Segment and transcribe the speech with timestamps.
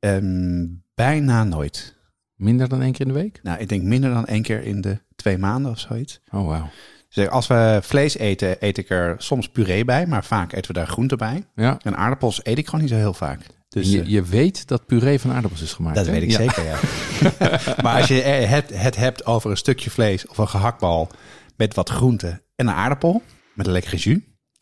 [0.00, 1.96] Ehm, bijna nooit.
[2.34, 3.40] Minder dan één keer in de week?
[3.42, 6.20] Nou, ik denk minder dan één keer in de twee maanden of zoiets.
[6.30, 6.70] Oh, wauw.
[7.08, 10.78] Dus als we vlees eten, eet ik er soms puree bij, maar vaak eten we
[10.78, 11.44] daar groente bij.
[11.54, 11.78] Ja.
[11.82, 13.40] En aardappels eet ik gewoon niet zo heel vaak.
[13.68, 15.96] Dus je, eh, je weet dat puree van aardappels is gemaakt.
[15.96, 16.12] dat hè?
[16.12, 16.36] weet ik Ja.
[16.36, 16.78] zeker, ja.
[17.82, 21.08] maar als je het, het hebt over een stukje vlees of een gehaktbal
[21.56, 23.22] met wat groente en een aardappel
[23.54, 24.18] met een lekkere jus,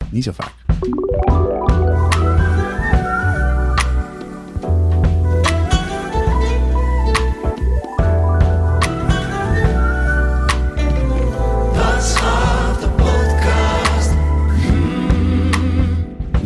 [0.09, 0.66] niet zo vaak.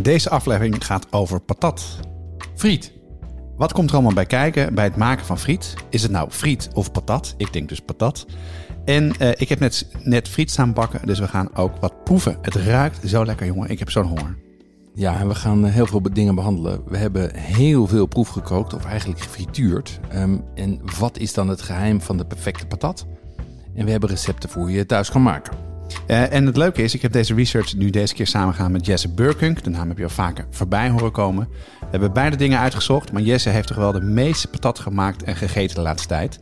[0.01, 1.99] Deze aflevering gaat over patat.
[2.55, 2.91] Friet.
[3.57, 5.73] Wat komt er allemaal bij kijken bij het maken van friet?
[5.89, 7.33] Is het nou friet of patat?
[7.37, 8.25] Ik denk dus patat.
[8.85, 12.37] En eh, ik heb net, net friet staan bakken, dus we gaan ook wat proeven.
[12.41, 13.69] Het ruikt zo lekker, jongen.
[13.69, 14.37] Ik heb zo'n honger.
[14.93, 16.81] Ja, en we gaan eh, heel veel dingen behandelen.
[16.85, 19.99] We hebben heel veel proef gekookt, of eigenlijk gefrituurd.
[20.09, 23.05] Ehm, en wat is dan het geheim van de perfecte patat?
[23.75, 25.70] En we hebben recepten voor je thuis kan maken.
[26.07, 29.09] Eh, en het leuke is, ik heb deze research nu deze keer samengegaan met Jesse
[29.09, 29.63] Burkunk.
[29.63, 31.47] De naam heb je al vaker voorbij horen komen.
[31.79, 35.35] We hebben beide dingen uitgezocht, maar Jesse heeft toch wel de meeste patat gemaakt en
[35.35, 36.39] gegeten de laatste tijd.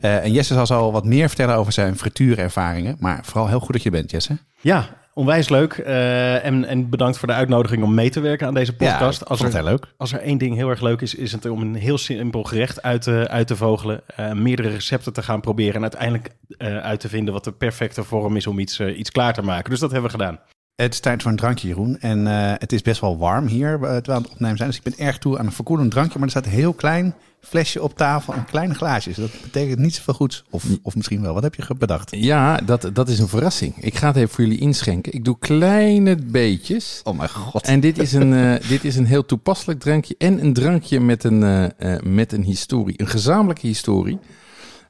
[0.00, 2.96] Eh, en Jesse zal zo wat meer vertellen over zijn frituurervaringen.
[2.98, 4.38] Maar vooral heel goed dat je bent, Jesse.
[4.60, 4.88] Ja,
[5.20, 5.72] onwijs leuk.
[5.72, 9.20] Eh, en, en bedankt voor de uitnodiging om mee te werken aan deze podcast.
[9.20, 9.86] Ja, als, er, heel leuk.
[9.96, 12.82] als er één ding heel erg leuk is, is het om een heel simpel gerecht
[12.82, 14.00] uit te, uit te vogelen.
[14.06, 18.04] eh, meerdere recepten te gaan proberen en uiteindelijk eh, uit te vinden wat de perfecte
[18.04, 19.70] vorm is om iets, iets klaar te maken.
[19.70, 20.40] Dus dat hebben we gedaan.
[20.80, 22.00] Het is tijd voor een drankje, Jeroen.
[22.00, 24.68] En eh, het is best wel warm hier eh, terwijl we aan het opnemen zijn.
[24.68, 26.18] Dus ik ben erg toe aan een verkoelend drankje.
[26.18, 29.16] Maar er staat een heel klein flesje op tafel en kleine glaasjes.
[29.16, 30.44] Dat betekent niet zoveel goeds.
[30.50, 31.34] Of, of misschien wel.
[31.34, 32.10] Wat heb je bedacht?
[32.16, 33.74] Ja, dat, dat is een verrassing.
[33.76, 35.12] Ik ga het even voor jullie inschenken.
[35.12, 37.00] Ik doe kleine beetjes.
[37.04, 37.66] Oh mijn god.
[37.66, 40.14] En dit is een, eh, dit is een heel toepasselijk drankje.
[40.18, 41.72] En een drankje met een,
[42.02, 42.94] met een historie.
[42.96, 44.18] Een gezamenlijke historie.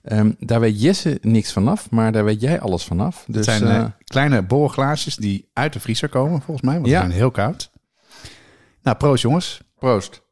[0.03, 3.25] Ehm, daar weet Jesse niks vanaf, maar daar weet jij alles vanaf.
[3.27, 6.75] Dus, het zijn eh, eh, kleine borrelglaasjes die uit de vriezer komen, volgens mij.
[6.75, 6.93] Want Ja.
[7.01, 7.71] ze zijn heel koud.
[8.83, 9.61] Nou, proost jongens.
[9.79, 10.23] proost.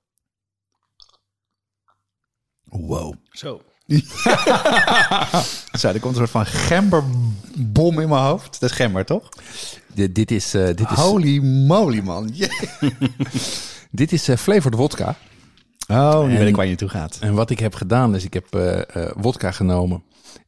[2.64, 3.14] Wow.
[3.30, 3.60] Zo.
[5.78, 8.60] Zo, er komt een soort van gemberbom in mijn hoofd.
[8.60, 9.28] Dat is gember, toch?
[9.94, 12.30] Dit, dit is, eh, dit is, Holy moly, man.
[12.32, 12.50] Yeah.
[13.90, 15.16] dit is eh, flavored wodka.
[15.88, 17.18] Oh, nu En- weet ik waar je naartoe gaat.
[17.20, 20.02] En wat ik heb gedaan is, ik heb eh eh, wodka genomen.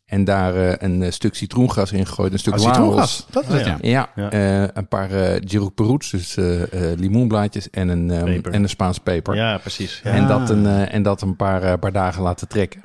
[0.04, 2.32] En daar eh, een stuk citroengras in gegooid.
[2.32, 2.74] Een stuk Oh, Laos.
[2.74, 3.26] citroengas.
[3.30, 3.78] Dat is het, ja.
[3.80, 4.30] Ja, Ja.
[4.30, 6.62] eh, een paar uh, dus eh,
[6.92, 8.52] eh, limoenblaadjes en een, ehm, Peper.
[8.52, 9.34] en een Spaans peper.
[9.34, 10.00] Ja, precies.
[10.04, 10.10] Ja.
[10.10, 12.80] En, dat een, en dat een paar, paar dagen laten trekken.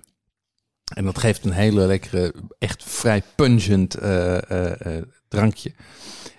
[0.95, 5.71] En dat geeft een hele lekkere, echt vrij pungent eh, eh, eh, drankje.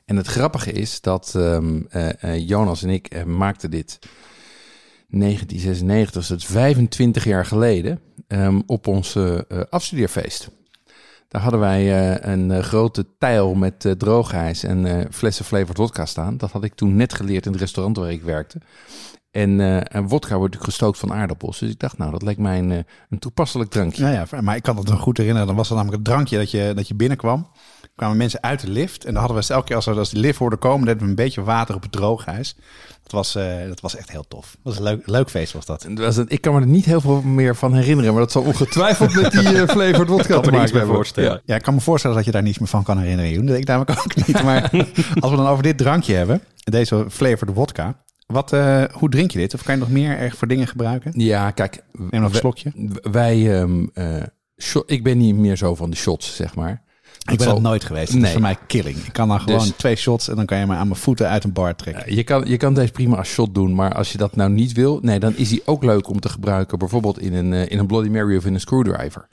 [0.04, 3.98] En het grappige is dat ehm, eh, eh, Jonas en ik maakten dit
[5.08, 10.50] 1996, dus dat is 25 jaar geleden, ehm, op ons eh, eh, afstudeerfeest.
[11.28, 16.36] Daar hadden wij eh, een grote tijl met droogijs en flessen flavored wodka staan.
[16.36, 18.58] Dat had ik toen net geleerd in het restaurant waar ik werkte.
[19.36, 21.58] En, eh, en wodka wordt natuurlijk gestookt van aardappels.
[21.58, 22.78] Dus ik dacht, nou, dat lijkt mij een, eh,
[23.10, 24.06] een toepasselijk drankje.
[24.06, 25.46] Ja, ja, maar ik kan het nog goed herinneren.
[25.46, 27.46] Dan was er namelijk het drankje dat je, dat je binnenkwam.
[27.96, 29.04] kwamen mensen uit de lift.
[29.04, 30.86] En dan hadden we elke keer als, we, als die lift hoorde komen...
[30.86, 32.56] deden we een beetje water op het droogijs.
[33.02, 34.50] Dat was, eh, dat was echt heel tof.
[34.50, 35.86] Dat was een leuk, leuk feest was dat.
[35.94, 38.12] Was ik kan me er niet heel veel meer van herinneren.
[38.12, 40.94] Maar dat zal ongetwijfeld met die eh, flavored wodka te er maken hebben.
[40.94, 41.30] voorstellen.
[41.30, 41.40] Ja.
[41.44, 43.46] Ja, ik kan me voorstellen dat je daar niets meer van kan herinneren, Joen.
[43.46, 44.42] Dat ik namelijk ook niet.
[44.42, 44.62] Maar
[45.20, 46.42] als we dan over dit drankje hebben...
[46.64, 48.04] deze flavored wodka...
[48.26, 49.54] Wat, eh, hoe drink je dit?
[49.54, 51.12] Of kan je nog meer erg voor dingen gebruiken?
[51.14, 51.82] Ja, kijk.
[52.10, 52.72] Neem nog een slokje.
[53.10, 54.22] Wij, ehm, eh,
[54.62, 56.84] shot- ik ben niet meer zo van de shots, zeg maar.
[57.30, 58.06] Ik ben dat nooit geweest.
[58.06, 58.32] Dat is Nee.
[58.32, 58.96] voor mij killing.
[58.96, 61.28] Ik kan dan gewoon Dus- twee shots en dan kan je me aan mijn voeten
[61.28, 62.14] uit een bar trekken.
[62.14, 64.72] Je kan, je kan deze prima als shot doen, maar als je dat nou niet
[64.72, 67.78] wil, nee, dan is die ook leuk om te gebruiken, bijvoorbeeld in een, eh, in
[67.78, 69.28] een Bloody Mary of in een screwdriver.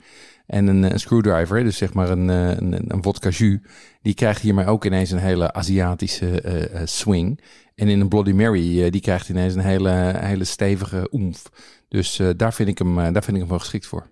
[0.46, 3.58] En een, eh, een screwdriver, dus zeg maar een, eh, een, een vodka jus,
[4.02, 7.40] die krijgt hiermee ook ineens een hele Aziatische eh, eh, swing.
[7.74, 11.42] En in een Bloody Mary, eh, die krijgt ineens een hele, hele stevige oemf.
[11.88, 14.06] Dus eh, daar, vind ik hem, eh, daar vind ik hem wel geschikt voor.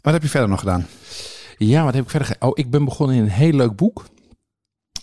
[0.00, 0.86] Wat heb je verder nog gedaan?
[1.58, 4.04] Ja, wat heb ik verder Oh, ik ben begonnen in een heel leuk boek.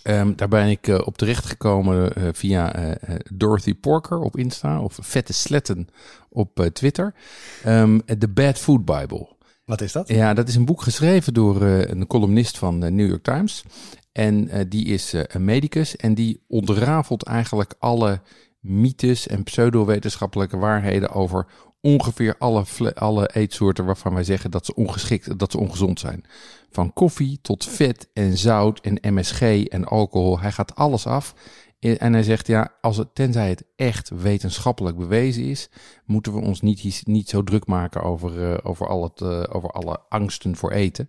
[0.02, 2.96] Ehm, daar ben ik op terecht gekomen via
[3.32, 5.88] Dorothy Porker op Insta of Vette Sletten
[6.28, 7.14] op Twitter.
[7.62, 9.28] Ehm The Bad Food Bible.
[9.64, 10.08] Wat is dat?
[10.08, 13.64] Ja, dat is een boek geschreven door een columnist van de New York Times.
[14.12, 18.20] En eh, die is eh, een medicus en die ontrafelt eigenlijk alle
[18.60, 21.46] mythes en pseudowetenschappelijke waarheden over
[21.80, 22.64] ongeveer alle,
[22.94, 26.24] alle eetsoorten waarvan wij zeggen dat ze ongeschikt, dat ze ongezond zijn.
[26.70, 30.40] Van koffie tot vet en zout en MSG en alcohol.
[30.40, 31.34] Hij gaat alles af.
[31.82, 35.68] Eh, En hij zegt, ja, als het, tenzij het echt wetenschappelijk bewezen is,
[36.04, 39.70] moeten we ons niet, niet zo druk maken over, eh, over, al het, eh, over
[39.70, 41.08] alle angsten voor eten.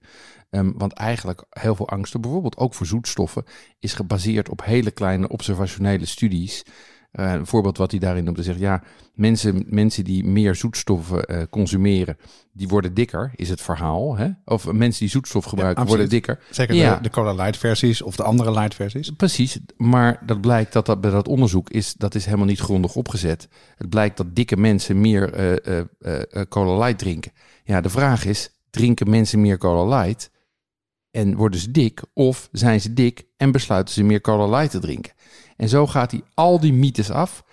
[0.53, 3.43] Ehm, want eigenlijk heel veel angsten, bijvoorbeeld ook voor zoetstoffen,
[3.79, 6.63] is gebaseerd op hele kleine observationele studies.
[7.11, 8.83] Eh, een voorbeeld wat hij daarin noemt, zegt, ja,
[9.13, 12.17] mensen, mensen die meer zoetstoffen eh, consumeren,
[12.51, 14.17] die worden dikker, is het verhaal.
[14.17, 14.29] Hè?
[14.45, 16.39] Of mensen die zoetstof gebruiken, worden dikker.
[16.49, 16.95] Zeker Ja.
[16.95, 19.09] de, de Cola Light versies of de andere light versies.
[19.09, 22.95] Precies, maar dat blijkt dat, dat bij dat onderzoek is, dat is helemaal niet grondig
[22.95, 23.47] opgezet.
[23.77, 25.81] Het blijkt dat dikke mensen meer eh,
[26.49, 27.31] Cola Light drinken.
[27.63, 30.31] Ja, de vraag is, drinken mensen meer Cola Light
[31.13, 32.01] en worden ze dik?
[32.13, 35.13] Of zijn ze dik en besluiten ze meer Cola Light te drinken?
[35.57, 37.43] En zo gaat hij al die mythes af.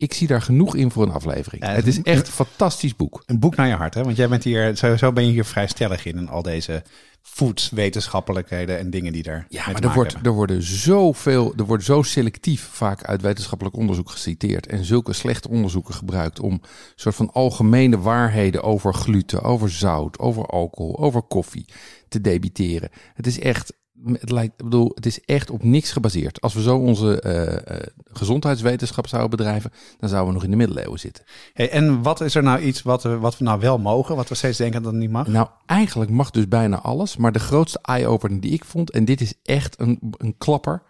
[0.00, 1.64] Ik zie daar genoeg in voor een aflevering.
[1.64, 3.22] Ja, het is echt een fantastisch boek.
[3.26, 4.02] Een boek naar je hart, hè?
[4.02, 6.18] Want jij bent hier, sowieso ben je hier vrij stellig in.
[6.18, 6.82] En al deze
[7.22, 9.46] voedswetenschappelijkheden en dingen die daar.
[9.48, 10.30] Ja, maar er, wordt, hebben.
[10.30, 15.48] er worden zoveel, er wordt zo selectief vaak uit wetenschappelijk onderzoek geciteerd en zulke slechte
[15.48, 16.60] onderzoeken gebruikt om
[16.94, 21.66] soort van algemene waarheden over gluten, over zout, over alcohol, over koffie
[22.08, 22.90] te debiteren.
[23.14, 23.72] Het is echt,
[24.04, 26.40] het lijkt, ik bedoel, het is echt op niks gebaseerd.
[26.40, 30.56] Als we zo onze eh, eh, gezondheidswetenschap zouden bedrijven, dan zouden we nog in de
[30.56, 31.24] middeleeuwen zitten.
[31.52, 34.28] Hey, en wat is er nou iets wat we, wat we nou wel mogen, wat
[34.28, 35.26] we steeds denken dat het niet mag?
[35.26, 37.16] Nou, eigenlijk mag dus bijna alles.
[37.16, 40.82] Maar de grootste eye-opener die ik vond, en dit is echt een, een klapper.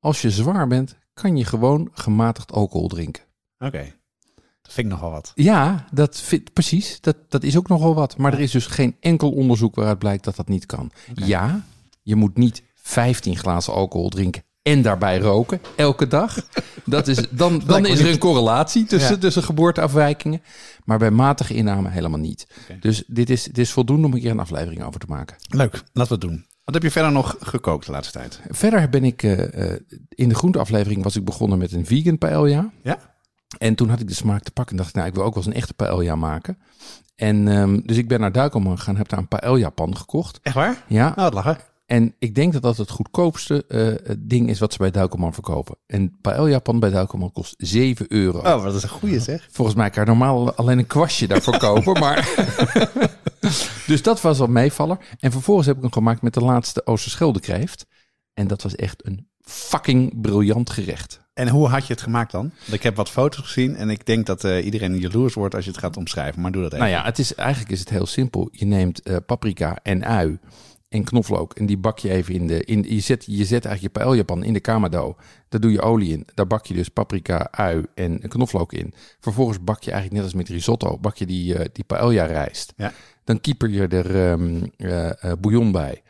[0.00, 3.22] Als je zwaar bent, kan je gewoon gematigd alcohol drinken.
[3.58, 3.92] Oké,
[4.62, 5.32] dat vind ik nogal wat.
[5.34, 7.00] Ja, dat vind, precies.
[7.00, 8.16] Dat, dat is ook nogal wat.
[8.16, 10.90] Maar er is dus geen enkel onderzoek waaruit blijkt dat dat niet kan.
[11.14, 11.64] Ja,
[12.08, 16.36] je moet niet 15 glazen alcohol drinken en daarbij roken elke dag.
[16.84, 19.18] Dat is, dan dan is er een correlatie tussen, Ja.
[19.20, 20.42] tussen geboorteafwijkingen.
[20.84, 22.46] Maar bij matige inname helemaal niet.
[22.80, 25.36] Dus dit is, dit is voldoende om een keer een aflevering over te maken.
[25.48, 26.46] Leuk, laten we het doen.
[26.64, 28.40] Wat heb je verder nog gekookt de laatste tijd?
[28.48, 32.70] Verder ben ik eh, eh, in de groenteaflevering was ik begonnen met een vegan paella.
[32.82, 32.98] Ja?
[33.58, 35.34] En toen had ik de smaak te pakken en dacht ik, nou, ik wil ook
[35.34, 36.58] wel eens een echte paella maken.
[37.14, 40.38] En ehm, dus ik ben naar Duikelman gegaan, heb daar een paella pan gekocht.
[40.42, 40.84] Echt waar?
[40.86, 41.58] Ja, Nou, het lachen.
[41.88, 45.76] En ik denk dat dat het goedkoopste eh, ding is wat ze bij Duikelman verkopen.
[45.86, 48.38] Een paella pan bij Duikelman kost 7 euro.
[48.38, 49.48] Oh, dat is een goeie zeg.
[49.50, 52.34] Volgens mij kan je normaal alleen een kwastje daarvoor kopen, maar...
[53.86, 54.98] dus dat was al meevaller.
[55.20, 57.86] En vervolgens heb ik hem gemaakt met de laatste Oosterschelde kreeft.
[58.34, 61.20] En dat was echt een fucking briljant gerecht.
[61.34, 62.50] En hoe had je het gemaakt dan?
[62.58, 65.64] Want Ik heb wat foto's gezien en ik denk dat eh, iedereen jaloers wordt als
[65.64, 66.42] je het gaat omschrijven.
[66.42, 66.84] Maar doe dat even.
[66.84, 68.48] Nou ja, het is, eigenlijk is het heel simpel.
[68.52, 70.38] Je neemt eh, paprika en ui
[70.88, 72.64] en knoflook en die bak je even in de...
[72.64, 75.16] In, je, zet, je zet eigenlijk je paella-pan in de kamado.
[75.48, 76.26] Daar doe je olie in.
[76.34, 78.94] Daar bak je dus paprika, ui en knoflook in.
[79.20, 82.72] Vervolgens bak je eigenlijk net als met risotto, bak je die, eh, die paella-rijst.
[82.76, 82.92] Ja.
[83.24, 84.32] Dan kieper je er
[84.76, 86.02] eh, bouillon bij.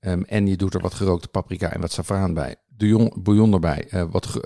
[0.00, 2.56] Ehm, en je doet er wat gerookte paprika en wat saffraan bij.
[2.68, 3.86] Bouillon, bouillon erbij.
[3.88, 4.40] eh, wat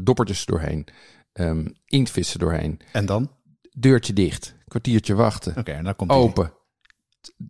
[0.00, 0.86] doppertjes doorheen.
[1.32, 2.80] Ehm inktvissen doorheen.
[2.92, 3.30] En dan?
[3.76, 4.54] Deurtje dicht.
[4.68, 5.56] Kwartiertje wachten.
[5.56, 6.52] Oké, en dan komt die.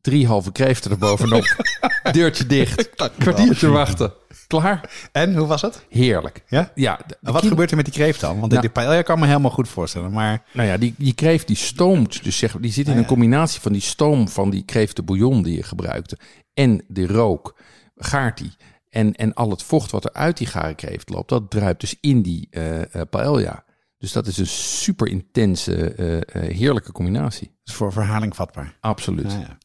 [0.00, 1.56] Drie halve kreeften erbovenop.
[2.12, 2.90] Deurtje dicht.
[3.18, 4.12] Kwartiertje wachten.
[4.46, 4.90] Klaar?
[5.12, 5.86] En hoe was het?
[5.88, 6.42] Heerlijk.
[6.48, 6.72] Ja?
[6.74, 8.38] Ja, de- de wat gebeurt er met die kreeft dan?
[8.38, 10.12] Want Nou- die paella kan me helemaal goed voorstellen.
[10.12, 12.24] Maar Nou ja, die, die kreeft die stoomt.
[12.24, 13.02] Dus zeg, die zit in Ah, ja.
[13.02, 16.18] een combinatie van die stoom van die kreeftenbouillon die je gebruikte.
[16.54, 17.56] En de rook.
[17.96, 18.52] Gaart die.
[18.90, 21.96] En, en al het vocht wat er uit die gare kreeft loopt, dat druipt dus
[22.00, 23.64] in die eh eh, paella.
[23.98, 27.50] Dus dat is een super intense, eh, heerlijke combinatie.
[27.64, 28.76] is voor verhaling vatbaar.
[28.80, 29.24] Absoluut.
[29.26, 29.58] Nou ja.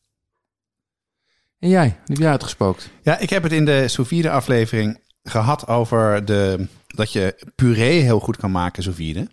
[1.59, 2.89] En jij, wat heb jij uitgespookt?
[3.01, 8.19] Ja, ik heb het in de sous aflevering gehad over de, dat je puree heel
[8.19, 9.27] goed kan maken sous vide.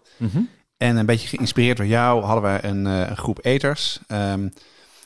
[0.76, 4.00] En een beetje geïnspireerd door jou hadden we een, eh, groep eters.
[4.06, 4.48] Ehm,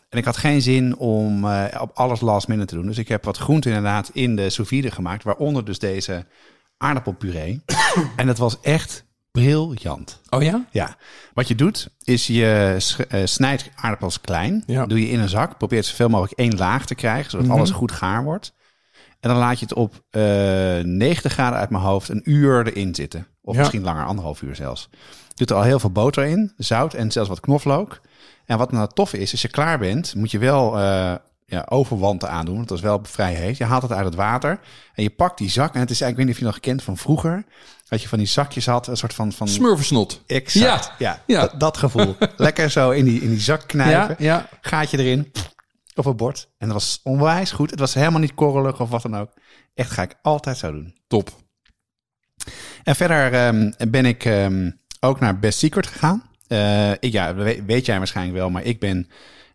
[0.08, 2.86] en ik had geen zin om eh, op alles last minute te doen.
[2.86, 5.24] Dus ik heb wat groente inderdaad in de sous gemaakt.
[5.24, 6.26] Waaronder dus deze
[6.76, 7.62] aardappelpuree.
[8.16, 10.20] en dat was echt briljant.
[10.30, 10.64] Oh ja?
[10.70, 10.96] Ja,
[11.34, 12.76] wat je doet is je
[13.08, 14.62] eh, snijdt aardappels klein.
[14.66, 14.86] Ja.
[14.86, 15.58] Doe je in een zak.
[15.58, 17.56] Probeert zoveel mogelijk één laag te krijgen, zodat Mhm.
[17.56, 18.52] alles goed gaar wordt.
[19.20, 20.20] En dan laat je het op eh
[20.82, 23.26] 90 graden uit mijn hoofd een uur erin zitten.
[23.42, 23.60] Of Ja.
[23.60, 24.88] misschien langer, anderhalf uur zelfs.
[25.28, 28.00] Je doet er al heel veel boter in, zout en zelfs wat knoflook.
[28.46, 31.14] En wat nou tof is, als je klaar bent, moet je wel eh,
[31.50, 32.56] ja, overwanten aandoen.
[32.56, 33.56] Want dat is wel vrij heet.
[33.56, 34.60] Je haalt het uit het water
[34.94, 35.74] en je pakt die zak.
[35.74, 37.44] En het is eigenlijk, ik weet niet of je nog kent van vroeger.
[37.88, 39.32] Dat je van die zakjes had, een soort van...
[39.32, 40.22] van Smurfensnot.
[40.26, 40.92] exact.
[40.98, 41.40] Ja, Ja.
[41.40, 42.16] Dat, dat gevoel.
[42.36, 44.16] Lekker zo in die, in die zak knijpen.
[44.18, 44.48] Ja, ja.
[44.60, 45.32] Gaatje erin.
[45.94, 46.48] Op het bord.
[46.58, 47.70] En dat was onwijs goed.
[47.70, 49.30] Het was helemaal niet korrelig of wat dan ook.
[49.74, 50.94] Echt ga ik altijd zo doen.
[51.06, 51.30] Top.
[52.84, 56.28] En verder ehm, ben ik ehm, ook naar Best Secret gegaan.
[56.46, 59.08] Eh, ik, ja, we- weet jij waarschijnlijk wel, maar ik ben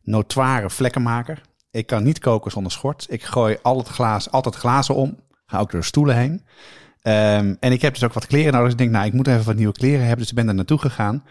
[0.03, 1.41] notoire vlekkenmaker.
[1.75, 3.05] Ik kan niet koken zonder schort.
[3.09, 5.19] Ik gooi al het glaas, altijd glazen om.
[5.45, 6.45] Ga ook door stoelen heen.
[7.01, 8.63] Ehm, en ik heb dus ook wat kleren nodig.
[8.63, 10.17] Dus ik denk, nou, ik moet even wat nieuwe kleren hebben.
[10.19, 11.23] Dus ik ben daar naartoe gegaan.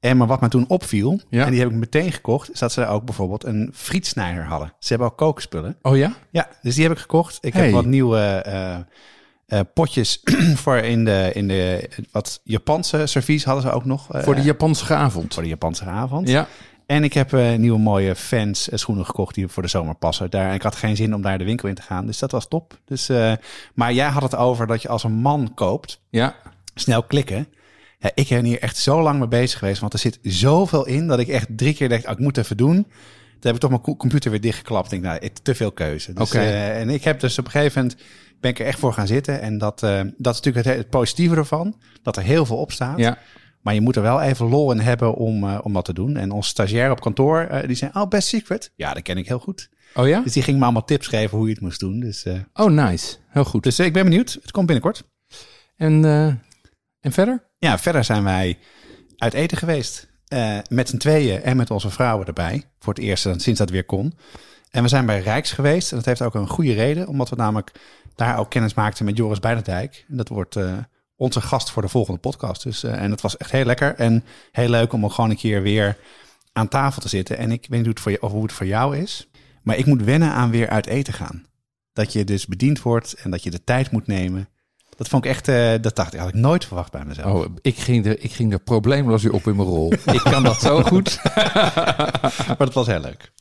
[0.00, 1.44] En maar wat me toen opviel, Ja.
[1.44, 4.72] en die heb ik meteen gekocht, is dat ze ook bijvoorbeeld een frietsnijder hadden.
[4.78, 5.76] Ze hebben ook kookspullen.
[5.82, 6.12] Oh ja?
[6.30, 7.38] Ja, dus die heb ik gekocht.
[7.40, 7.62] Ik Hey.
[7.64, 8.74] heb wat nieuwe eh,
[9.46, 10.20] eh, potjes
[10.62, 14.12] voor in de, in de wat Japanse servies hadden ze ook nog.
[14.12, 15.34] eh, Voor de Japanse avond.
[15.34, 16.28] voor de Japanse avond.
[16.28, 16.46] Ja.
[16.86, 20.30] En ik heb eh, nieuwe mooie fans eh, schoenen gekocht die voor de zomer passen.
[20.30, 22.06] Daar, en ik had geen zin om daar de winkel in te gaan.
[22.06, 22.78] Dus dat was top.
[22.84, 23.32] Dus, eh,
[23.74, 26.34] maar jij had het over dat je als een man koopt, Ja.
[26.74, 27.48] snel klikken.
[27.98, 29.80] Ja, ik ben hier echt zo lang mee bezig geweest.
[29.80, 32.44] Want er zit zoveel in dat ik echt drie keer dacht, oh, ik moet het
[32.44, 32.74] even doen.
[32.74, 32.86] Toen
[33.40, 34.92] heb ik toch mijn co- computer weer dichtgeklapt.
[34.92, 36.12] Ik denk, nou, te veel keuze.
[36.12, 38.00] Dus, eh, en ik heb dus op een gegeven moment
[38.40, 39.40] ben ik er echt voor gaan zitten.
[39.40, 41.76] En dat, dat is natuurlijk het, het positieve ervan.
[42.02, 42.98] Dat er heel veel op staat.
[42.98, 43.18] Ja.
[43.66, 46.16] Maar je moet er wel even lol in hebben om, eh, om dat te doen.
[46.16, 48.72] En onze stagiair op kantoor, eh, die zei, oh, best secret.
[48.76, 49.68] Ja, dat ken ik heel goed.
[49.94, 50.20] Oh ja?
[50.20, 52.00] Dus die ging me allemaal tips geven hoe je het moest doen.
[52.00, 53.16] Dus, eh, Oh, nice.
[53.28, 53.62] Heel goed.
[53.62, 54.38] dus ik ben benieuwd.
[54.42, 55.02] Het komt binnenkort.
[55.76, 56.04] En,
[57.00, 57.50] en verder?
[57.58, 58.58] Ja, verder zijn wij
[59.16, 60.08] uit eten geweest.
[60.68, 62.62] Met z'n tweeën en met onze vrouwen erbij.
[62.78, 64.14] Voor het eerst sinds dat weer kon.
[64.70, 65.90] En we zijn bij Rijks geweest.
[65.90, 67.08] En dat heeft ook een goede reden.
[67.08, 67.72] Omdat we namelijk
[68.14, 70.04] daar ook kennis maakten met Joris Beidendijk.
[70.08, 70.56] En dat wordt
[71.16, 72.62] onze gast voor de volgende podcast.
[72.62, 73.94] Dus, eh, en het was echt heel lekker.
[73.94, 75.96] En heel leuk om ook gewoon een keer weer
[76.52, 77.38] aan tafel te zitten.
[77.38, 79.28] En ik weet niet hoe het voor, je, of hoe het voor jou is.
[79.62, 81.46] Maar ik moet wennen aan weer uit eten gaan.
[81.92, 84.48] Dat je dus bediend wordt en dat je de tijd moet nemen.
[84.96, 87.46] Dat vond ik echt, eh, dat dacht ik, had ik nooit verwacht bij mezelf.
[87.46, 89.92] Oh, ik ging er, ik ging er probleemloos weer op in mijn rol.
[90.18, 91.20] ik kan dat zo goed.
[92.46, 93.32] Maar dat was heel leuk.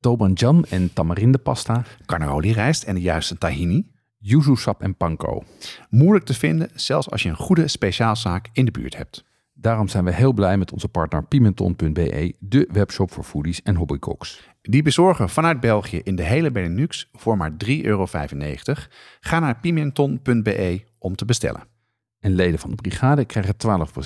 [0.00, 3.93] Dobanjam en tamarindepasta, Carnaroli rijst en de juiste tahini.
[4.26, 5.42] Yuzu sap en panko.
[5.90, 9.24] Moeilijk te vinden, zelfs als je een goede speciaalzaak in de buurt hebt.
[9.52, 14.48] Daarom zijn we heel blij met onze partner Pimenton.be, de webshop voor foodies en hobbycooks.
[14.62, 18.06] Die bezorgen vanuit België in de hele Benelux voor maar 3,95 euro.
[19.20, 21.62] Ga naar pimenton.be om te bestellen.
[22.20, 23.54] En leden van de brigade krijgen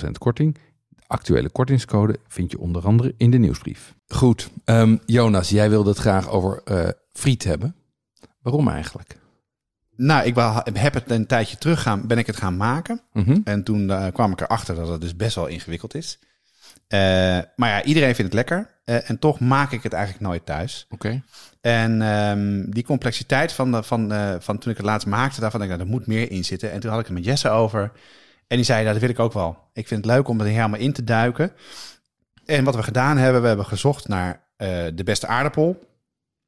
[0.07, 0.53] 12% korting.
[0.89, 3.95] De actuele kortingscode vind je onder andere in de nieuwsbrief.
[4.07, 7.75] Goed, ehm, Jonas, jij wilde het graag over eh, friet hebben.
[8.41, 9.17] Waarom eigenlijk?
[10.01, 10.35] Nou, ik
[10.73, 13.01] heb het een tijdje terug gaan, ben ik het gaan maken.
[13.13, 13.39] Mhm.
[13.43, 16.19] En toen eh, kwam ik erachter dat het dus best wel ingewikkeld is.
[16.87, 16.99] Eh,
[17.55, 18.69] maar ja, iedereen vindt het lekker.
[18.85, 20.85] Eh, en toch maak ik het eigenlijk nooit thuis.
[20.89, 21.21] Oké.
[21.61, 25.71] En ehm, die complexiteit van, de, van, van toen ik het laatst maakte, daarvan denk
[25.71, 26.71] ik, nou, er moet meer in zitten.
[26.71, 27.91] En toen had ik het met Jesse over.
[28.47, 29.57] En die zei, nou, dat wil ik ook wel.
[29.73, 31.51] Ik vind het leuk om er helemaal in te duiken.
[32.45, 34.43] En wat we gedaan hebben, we hebben gezocht naar
[34.93, 35.87] de beste aardappel.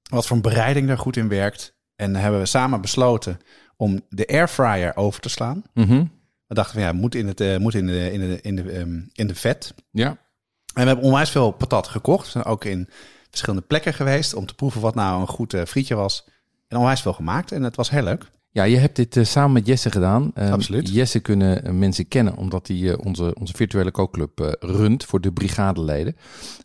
[0.10, 1.80] Wat voor een bereiding daar goed in werkt.
[2.02, 3.40] En hebben we samen besloten
[3.76, 5.64] om de airfryer over te slaan.
[5.74, 6.06] Mhm.
[6.48, 8.72] We dachten van ja, moet in, het, eh, moet in, de, in, de, in, de,
[8.72, 9.74] ehm, in de vet.
[9.92, 10.08] Ja.
[10.08, 12.26] En we hebben onwijs veel patat gekocht.
[12.26, 12.90] We zijn ook in
[13.30, 16.28] verschillende plekken geweest om te proeven wat nou een goed eh, frietje was.
[16.68, 18.30] En onwijs veel gemaakt en het was heel leuk.
[18.50, 20.32] Ja, je hebt dit eh, samen met Jesse gedaan.
[20.34, 20.94] Ehm, Absoluut.
[20.94, 26.16] Jesse kunnen mensen kennen omdat hij onze, onze virtuele kookclub runt voor de brigadeleden.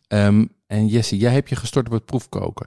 [0.09, 2.66] Ehm, en Jesse, jij hebt je gestort op het proefkoken.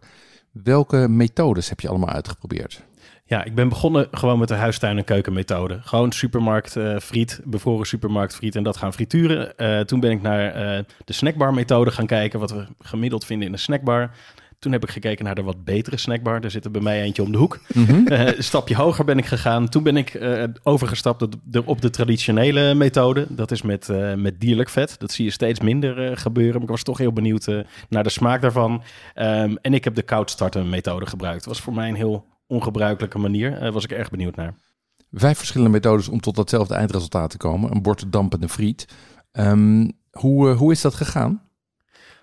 [0.64, 2.84] Welke methodes heb je allemaal uitgeprobeerd?
[3.26, 5.80] Ja, ik ben begonnen gewoon met de huistuin- en keukenmethode.
[5.82, 9.58] Gewoon supermarkt eh, friet, bevroren supermarkt friet en dat gaan frituren.
[9.58, 13.48] Eh, toen ben ik naar eh, de snackbar methode gaan kijken, wat we gemiddeld vinden
[13.48, 14.12] in een snackbar.
[14.60, 16.44] Toen heb ik gekeken naar de wat betere snackbar.
[16.44, 17.60] Er zit er bij mij eentje om de hoek.
[18.06, 19.70] Eh, een stapje hoger ben ik gegaan.
[19.70, 23.26] Toen ben ik eh, overgestapt op de, op de traditionele methode.
[23.30, 24.96] Dat is met, eh, met dierlijk vet.
[25.00, 26.54] Dat zie je steeds minder gebeuren.
[26.54, 27.48] Maar ik was toch heel benieuwd
[27.90, 28.84] naar de smaak daarvan.
[29.14, 31.44] Ehm, en ik heb de koud starten methode gebruikt.
[31.44, 33.60] Dat was voor mij een heel ongebruikelijke manier.
[33.60, 34.54] Daar was ik erg benieuwd naar.
[35.12, 37.72] Vijf verschillende methodes om tot datzelfde eindresultaat te komen.
[37.72, 38.88] Een bord dampende friet.
[39.32, 41.49] Ehm, hoe, hoe is dat gegaan?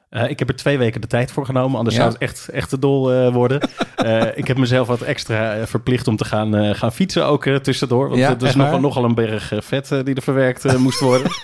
[0.09, 2.03] Eh, ik heb er twee weken de tijd voor genomen, anders Ja.
[2.03, 3.61] zou het echt, echt te dol eh, worden.
[3.97, 8.09] Eh, ik heb mezelf wat extra verplicht om te gaan, gaan fietsen ook tussendoor.
[8.09, 11.27] Want Ja, het is echt nogal, nogal een berg vet die er verwerkt moest worden.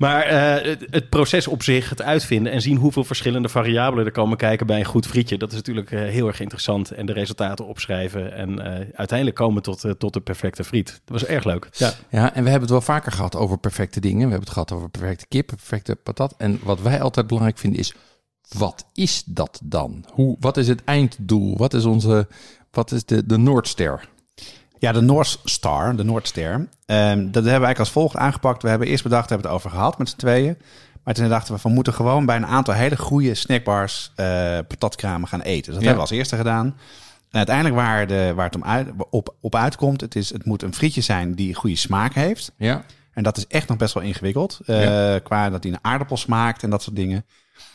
[0.00, 4.36] maar eh, het, proces op zich, het uitvinden en zien hoeveel verschillende variabelen er komen
[4.36, 5.38] kijken bij een goed frietje.
[5.38, 6.90] Dat is natuurlijk eh, heel erg interessant.
[6.90, 10.86] En de resultaten opschrijven en eh, uiteindelijk komen tot, tot de perfecte friet.
[10.86, 11.68] Dat was erg leuk.
[11.72, 11.92] Ja.
[12.10, 14.16] Ja, en we hebben het wel vaker gehad over perfecte dingen.
[14.16, 16.34] We hebben het gehad over perfecte kip, perfecte patat.
[16.38, 17.94] En wat wij altijd belangrijk vinden is
[18.48, 20.04] wat is dat dan?
[20.12, 21.56] Hoe, wat is het einddoel?
[21.56, 22.28] Wat is onze,
[22.70, 24.08] wat is de, de Noordster?
[24.80, 26.52] Ja, de North Star, de Noordster.
[26.86, 28.62] Ehm, dat hebben we eigenlijk als volgt aangepakt.
[28.62, 30.56] We hebben eerst bedacht, we hebben het over gehad met z'n tweeën.
[31.04, 34.58] Maar toen dachten we van, we moeten gewoon bij een aantal hele goede snackbars eh
[34.68, 35.54] patatkramen gaan eten.
[35.64, 35.86] Dus dat Ja.
[35.88, 36.66] hebben we als eerste gedaan.
[37.30, 40.62] En uiteindelijk waar, de, waar het om uit, op, op uitkomt, het, is, het moet
[40.62, 42.52] een frietje zijn die goede smaak heeft.
[42.56, 44.58] Ja, En dat is echt nog best wel ingewikkeld.
[44.66, 45.18] eh, Ja.
[45.18, 47.24] Qua dat hij een aardappel smaakt en dat soort dingen.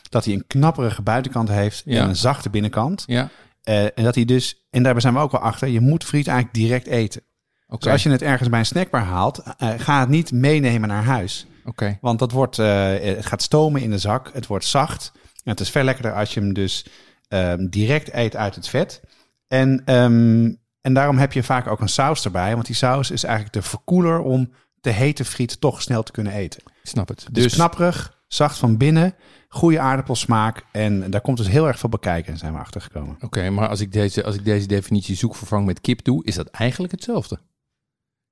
[0.08, 2.02] Dat hij een knapperige buitenkant heeft Ja.
[2.02, 3.04] en een zachte binnenkant.
[3.06, 3.28] ja.
[3.66, 6.26] Eh, en dat hij dus, en daar zijn we ook wel achter, je moet friet
[6.26, 7.22] eigenlijk direct eten.
[7.66, 10.88] Oké, Dus als je het ergens bij een snackbar haalt, eh, ga het niet meenemen
[10.88, 11.46] naar huis.
[11.64, 11.98] oké.
[12.00, 15.12] Want dat wordt, eh, het gaat stomen in de zak, het wordt zacht.
[15.14, 16.86] En het is veel lekkerder als je hem dus
[17.28, 19.00] ehm, direct eet uit het vet.
[19.48, 22.54] En, ehm, en daarom heb je vaak ook een saus erbij.
[22.54, 26.32] Want die saus is eigenlijk de verkoeler om de hete friet toch snel te kunnen
[26.32, 26.60] eten.
[26.66, 27.26] Ik snap het.
[27.30, 29.14] Dus, knapperig, zacht van binnen,
[29.48, 30.64] goede aardappelsmaak.
[30.72, 33.16] En daar komt dus heel erg veel bekijken, zijn we achtergekomen.
[33.20, 36.34] Oké, maar als ik, deze, als ik deze definitie zoek vervang met kip doe, is
[36.34, 37.38] dat eigenlijk hetzelfde.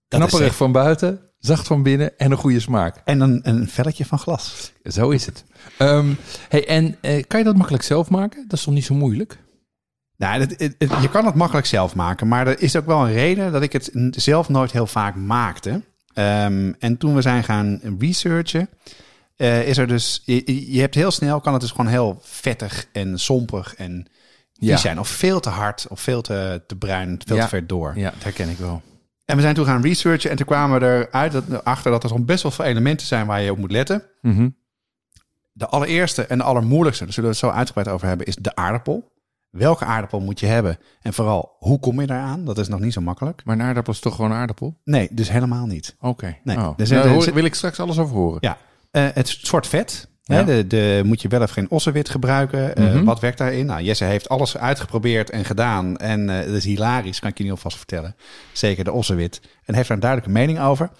[0.08, 3.00] Knapperig echt- van buiten, zacht van binnen en een goede smaak.
[3.04, 4.72] En een, een velletje van glas.
[4.84, 5.44] Zo is het.
[5.78, 6.12] Ehm,
[6.48, 8.44] hey, en eh, kan je dat makkelijk zelf maken?
[8.48, 9.38] Dat is toch niet zo moeilijk?
[10.16, 13.06] Nou, het, het- het- je kan het makkelijk zelf maken, maar er is ook wel
[13.06, 15.82] een reden dat ik het zelf nooit heel vaak maakte.
[16.12, 18.68] Ehm, en toen we zijn gaan researchen,
[19.36, 22.86] eh, is er dus, je, je hebt heel snel, kan het dus gewoon heel vettig
[22.92, 24.06] en sompig en
[24.52, 24.76] Ja.
[24.76, 24.98] zijn.
[25.00, 27.42] Of veel te hard, of veel te, te bruin, veel Ja.
[27.42, 27.92] te ver door.
[27.98, 28.82] Ja, dat herken ik wel.
[29.24, 32.24] En we zijn toen gaan researchen en toen kwamen we eruit dat, achter dat er
[32.24, 34.02] best wel veel elementen zijn waar je op moet letten.
[34.22, 34.48] Mhm.
[35.52, 38.54] De allereerste en de allermoeilijkste, daar zullen we het zo uitgebreid over hebben, is de
[38.54, 39.12] aardappel.
[39.50, 40.78] Welke aardappel moet je hebben?
[41.02, 42.44] En vooral, hoe kom je daaraan?
[42.44, 43.42] Dat is nog niet zo makkelijk.
[43.44, 44.76] Maar een aardappel is toch gewoon een aardappel?
[44.84, 45.96] Nee, dus helemaal niet.
[46.00, 46.36] Oké.
[46.44, 46.62] Nee, Oh.
[46.64, 48.38] hoor- zit- wil ik straks alles over horen.
[48.40, 48.58] Ja,
[48.94, 50.08] eh, het soort vet.
[50.22, 50.34] Ja.
[50.34, 52.76] Hè, de, de, moet je wel of geen ossenwit gebruiken?
[52.76, 53.04] Eh, Mhm.
[53.04, 53.66] Wat werkt daarin?
[53.66, 55.96] Nou, Jesse heeft alles uitgeprobeerd en gedaan.
[55.96, 58.16] En eh dat is hilarisch, kan ik je niet alvast vertellen.
[58.52, 59.40] Zeker de ossenwit.
[59.64, 60.90] En heeft daar een duidelijke mening over.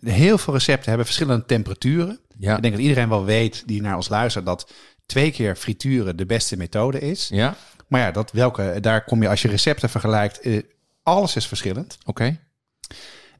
[0.00, 2.18] Heel veel recepten hebben verschillende temperaturen.
[2.38, 2.56] Ja.
[2.56, 4.70] Ik denk dat iedereen wel weet, die naar ons luistert, dat
[5.06, 7.28] twee keer frituren de beste methode is.
[7.32, 7.54] Ja?
[7.88, 10.40] Maar ja, dat welke, daar kom je als je recepten vergelijkt.
[11.02, 11.98] alles is verschillend.
[12.04, 12.38] Oké.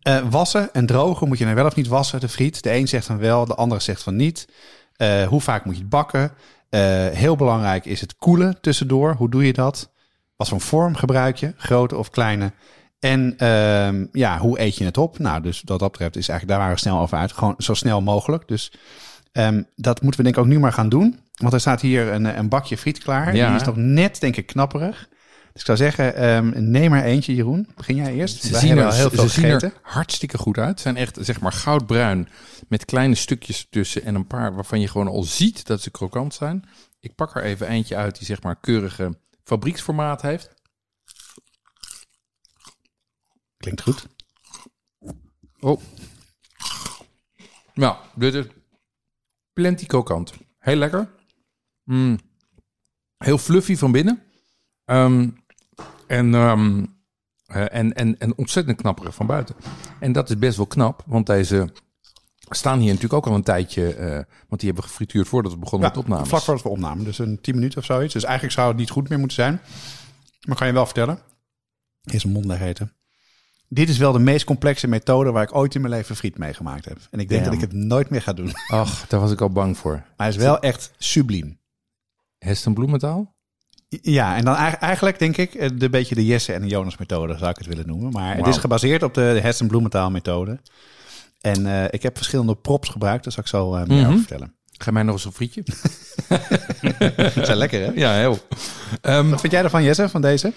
[0.05, 2.63] Eh, wassen en drogen moet je nou wel of niet wassen, de friet.
[2.63, 4.49] De een zegt van wel, de andere zegt van niet.
[4.97, 6.33] Eh, hoe vaak moet je het bakken?
[6.69, 9.15] Eh, heel belangrijk is het koelen tussendoor.
[9.15, 9.91] Hoe doe je dat?
[10.37, 11.53] Wat voor vorm gebruik je?
[11.57, 12.53] Grote of kleine?
[12.99, 15.19] En ehm, ja, hoe eet je het op?
[15.19, 17.33] Nou, dus wat dat betreft is eigenlijk, daar waren we snel over uit.
[17.33, 18.49] Gewoon zo snel mogelijk.
[18.49, 18.73] Dus
[19.33, 21.19] ehm, dat moeten we denk ik ook nu maar gaan doen.
[21.35, 23.37] Want er staat hier een, een bakje friet klaar.
[23.37, 23.47] Ja.
[23.47, 25.09] Die is nog net, denk ik, knapperig.
[25.55, 27.69] Dus ik zou zeggen, ehm, neem maar eentje, Jeroen.
[27.75, 28.43] Begin jij eerst?
[28.43, 29.73] Ze, Wij zien er, al heel ze veel zien gegeten.
[29.73, 30.77] er hartstikke goed uit.
[30.77, 32.29] Ze zijn echt zeg maar goudbruin
[32.69, 36.35] met kleine stukjes tussen en een paar waarvan je gewoon al ziet dat ze krokant
[36.35, 36.65] zijn.
[37.01, 40.51] Ik pak er even eentje uit die zeg maar keurige fabrieksformaat heeft.
[43.57, 44.07] Klinkt goed.
[45.61, 45.81] Oh.
[47.75, 48.45] Nou, dit is
[49.53, 50.33] plenty krokant.
[50.59, 51.11] Heel lekker.
[51.85, 52.19] Mm.
[53.17, 54.23] Heel fluffy van binnen.
[54.85, 55.29] Ehm,
[56.07, 56.85] en, ehm,
[57.47, 59.55] eh, en, en, en ontzettend knapperig van buiten.
[60.01, 61.73] En dat is best wel knap, want deze
[62.49, 63.95] staan hier natuurlijk ook al een tijdje.
[63.95, 64.11] eh,
[64.49, 66.29] want die hebben we gefrituurd voordat we begonnen met opnames.
[66.29, 67.05] Vlak voordat we opnamen.
[67.05, 68.13] Dus een 10 minuten of zoiets.
[68.13, 69.61] Dus eigenlijk zou het niet goed meer moeten zijn.
[70.47, 71.19] Maar kan je wel vertellen.
[72.05, 72.93] Eerst een mond leeg eten.
[73.69, 76.85] Dit is wel de meest complexe methode waar ik ooit in mijn leven friet meegemaakt
[76.85, 76.99] heb.
[77.11, 77.55] En ik denk Damn.
[77.55, 78.53] dat ik het nooit meer ga doen.
[78.69, 79.93] Ach, daar was ik al bang voor.
[79.93, 81.59] Maar hij is wel echt subliem.
[82.39, 83.34] Heston bloementaal?
[84.03, 86.97] Ja, en dan eigen- eigenlijk denk ik eh, de beetje de Jesse en de Jonas
[86.97, 88.13] methode zou ik het willen noemen.
[88.13, 90.61] Maar het is gebaseerd op de Hessen Bloementaal methode.
[91.41, 94.07] En eh, ik heb verschillende props gebruikt, dus zal ik zo eh meer Mhm.
[94.07, 94.55] over vertellen.
[94.79, 95.63] Ga mij nog eens een frietje?
[97.35, 97.91] Dat zijn lekker hè?
[97.95, 98.39] ja, heel.
[99.01, 100.53] Ehm, Wat vind jij ervan Jesse, van deze?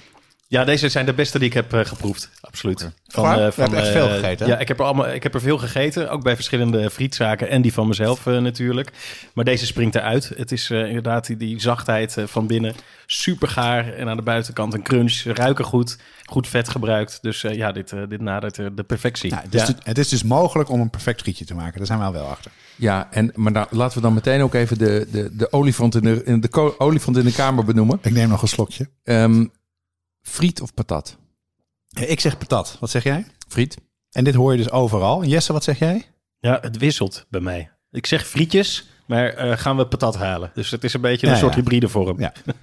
[0.50, 2.30] Ja, deze zijn de beste die ik heb eh, geproefd.
[2.42, 2.92] Absoluut.
[3.06, 3.32] Waar?
[3.40, 4.52] eh, Je hebt echt eh, veel gegeten, hè?
[4.52, 6.10] Ja, ik heb, er allemaal, ik heb er veel gegeten.
[6.10, 8.92] Ook bij verschillende frietzaken en die van mezelf eh, natuurlijk.
[9.34, 10.32] Maar deze springt eruit.
[10.38, 12.76] Het is eh, inderdaad die, die zachtheid eh, van binnen.
[13.06, 13.94] Super gaar.
[13.94, 15.22] En aan de buitenkant een crunch.
[15.24, 15.98] Ruiken goed.
[16.26, 17.18] Goed vet gebruikt.
[17.22, 19.32] Dus eh, ja, dit, eh, dit nadert eh, de perfectie.
[19.32, 19.66] Nou, het, is Ja.
[19.68, 21.78] dus, het is dus mogelijk om een perfect frietje te maken.
[21.78, 22.52] Daar zijn we al wel achter.
[22.76, 26.02] Ja, en, maar nou, laten we dan meteen ook even de, de, de, olifant, in
[26.02, 28.00] de, in de ko- olifant in de kamer benoemen.
[28.02, 28.90] Ik neem nog een slokje.
[29.04, 29.46] Ehm,
[30.28, 31.18] friet of patat?
[32.00, 32.78] Ik zeg patat.
[32.80, 33.26] Wat zeg jij?
[33.48, 33.78] Friet.
[34.12, 35.26] En dit hoor je dus overal.
[35.26, 36.06] Jesse, wat zeg jij?
[36.40, 37.70] Ja, het wisselt bij mij.
[37.92, 40.52] Ik zeg frietjes, maar eh, gaan we patat halen.
[40.54, 41.60] Dus het is een beetje Ja, een soort ja.
[41.60, 42.20] hybride vorm.
[42.20, 42.34] Ja.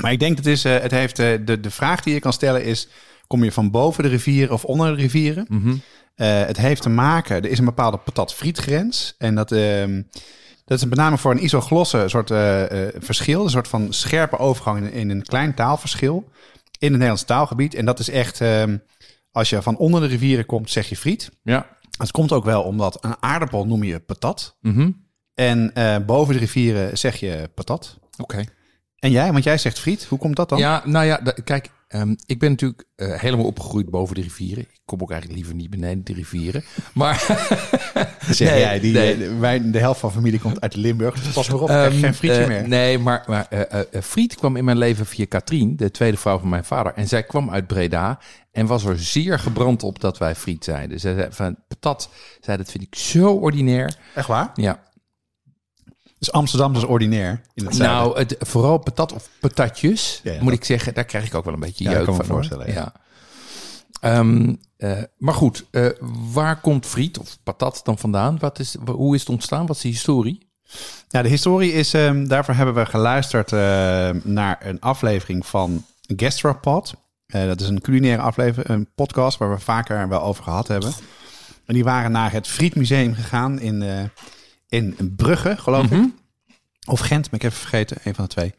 [0.00, 2.20] Maar ik denk dat het is, eh, het heeft, eh, de, de vraag die je
[2.20, 2.88] kan stellen is,
[3.26, 5.46] kom je van boven de rivieren of onder de rivieren?
[5.48, 5.74] Mhm.
[6.14, 9.14] Eh, het heeft te maken, er is een bepaalde patat-frietgrens.
[9.18, 10.02] En dat, ehm,
[10.64, 13.44] Dat is een benaming voor een isoglosse soort eh, eh, verschil.
[13.44, 16.28] Een soort van scherpe overgang in, in een klein taalverschil
[16.80, 17.74] in het Nederlandse taalgebied.
[17.74, 18.78] En dat is echt, ehm,
[19.30, 21.30] als je van onder de rivieren komt, zeg je friet.
[21.42, 21.76] Ja.
[21.98, 24.56] Het komt ook wel omdat een aardappel noem je patat.
[24.60, 24.90] Mhm.
[25.34, 27.98] En eh, boven de rivieren zeg je patat.
[28.16, 28.44] Oké.
[28.98, 30.04] En jij, want jij zegt friet.
[30.04, 30.58] Hoe komt dat dan?
[30.58, 34.62] Ja, nou ja, kijk, ehm, ik ben natuurlijk eh, helemaal opgegroeid boven de rivieren.
[34.62, 36.64] Ik kom ook eigenlijk liever niet beneden de rivieren.
[36.94, 37.14] Maar
[38.30, 38.80] zeg Nee, jij.
[38.80, 39.24] Die, nee.
[39.26, 41.22] eh, wij, de helft van familie komt uit Limburg.
[41.22, 42.68] Dus pas maar op, Ehm, geen frietje eh, meer.
[42.68, 43.48] Nee, maar, maar
[44.02, 46.92] friet kwam in mijn leven via Katrien, de tweede vrouw van mijn vader.
[46.94, 48.18] En zij kwam uit Breda
[48.52, 51.00] en was er zeer gebrand op dat wij friet zeiden.
[51.00, 53.96] Zij zei van patat, zei dat vind ik zo ordinair.
[54.14, 54.50] Echt waar?
[54.54, 54.82] Ja,
[56.20, 57.98] Dus Amsterdam is ordinair in het zuiden.
[57.98, 61.34] nou, het, vooral patat of patatjes, Ja, ja, moet dat- ik zeggen, daar krijg ik
[61.34, 62.14] ook wel een beetje Ja, jeuk me van.
[62.14, 62.24] hoor.
[62.24, 62.92] voorstellen, ja.
[64.00, 65.86] Ehm, eh, maar goed, eh,
[66.32, 68.38] waar komt friet of patat dan vandaan?
[68.38, 69.66] Wat is, hoe is het ontstaan?
[69.66, 70.48] Wat is de historie?
[71.08, 73.58] Ja, de historie is, ehm, daarvoor hebben we geluisterd eh,
[74.22, 75.84] naar een aflevering van
[76.16, 76.94] Gastropod.
[77.26, 80.92] Dat is een culinaire aflevering, een podcast waar we vaker wel over gehad hebben.
[81.66, 83.82] En die waren naar het Frietmuseum gegaan in,
[84.70, 86.08] in Brugge, geloof ik.
[86.86, 88.54] Of Gent, maar ik heb vergeten, een van de twee.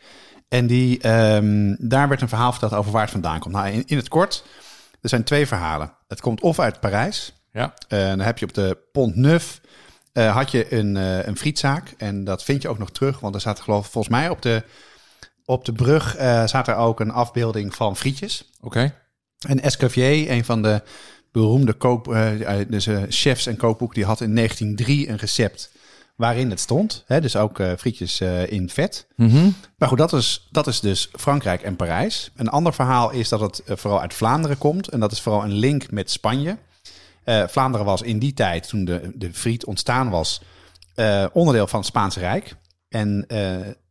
[0.47, 3.54] En die, ehm, daar werd een verhaal verteld over waar het vandaan komt.
[3.56, 4.43] Nou, in, in het kort,
[5.02, 5.93] er zijn twee verhalen.
[6.08, 7.74] Het komt of uit Parijs, Ja.
[7.88, 9.62] eh, dan heb je op de Pont Neuf
[10.13, 11.93] eh, had je een, eh, een frietzaak.
[11.97, 13.19] En dat vind je ook nog terug.
[13.19, 14.63] Want er staat geloof ik volgens mij op de,
[15.45, 16.10] op de brug
[16.45, 18.50] staat er ook een afbeelding van frietjes.
[18.62, 18.93] Oké.
[19.47, 20.82] En Escoffier, een van de
[21.32, 22.06] beroemde koop,
[22.67, 25.71] dus, chefs en kookboeken, die had in 1903 een recept
[26.21, 27.03] waarin het stond.
[27.07, 29.07] Hè, dus ook eh, frietjes eh, in vet.
[29.15, 29.49] Mhm.
[29.77, 32.31] Maar goed, dat is, dat is dus Frankrijk en Parijs.
[32.36, 34.88] Een ander verhaal is dat het eh, vooral uit Vlaanderen komt.
[34.88, 36.57] En dat is vooral een link met Spanje.
[37.47, 40.41] Vlaanderen was in die tijd, toen de, de friet ontstaan was,
[41.34, 42.55] onderdeel van het Spaanse Rijk.
[42.89, 43.25] En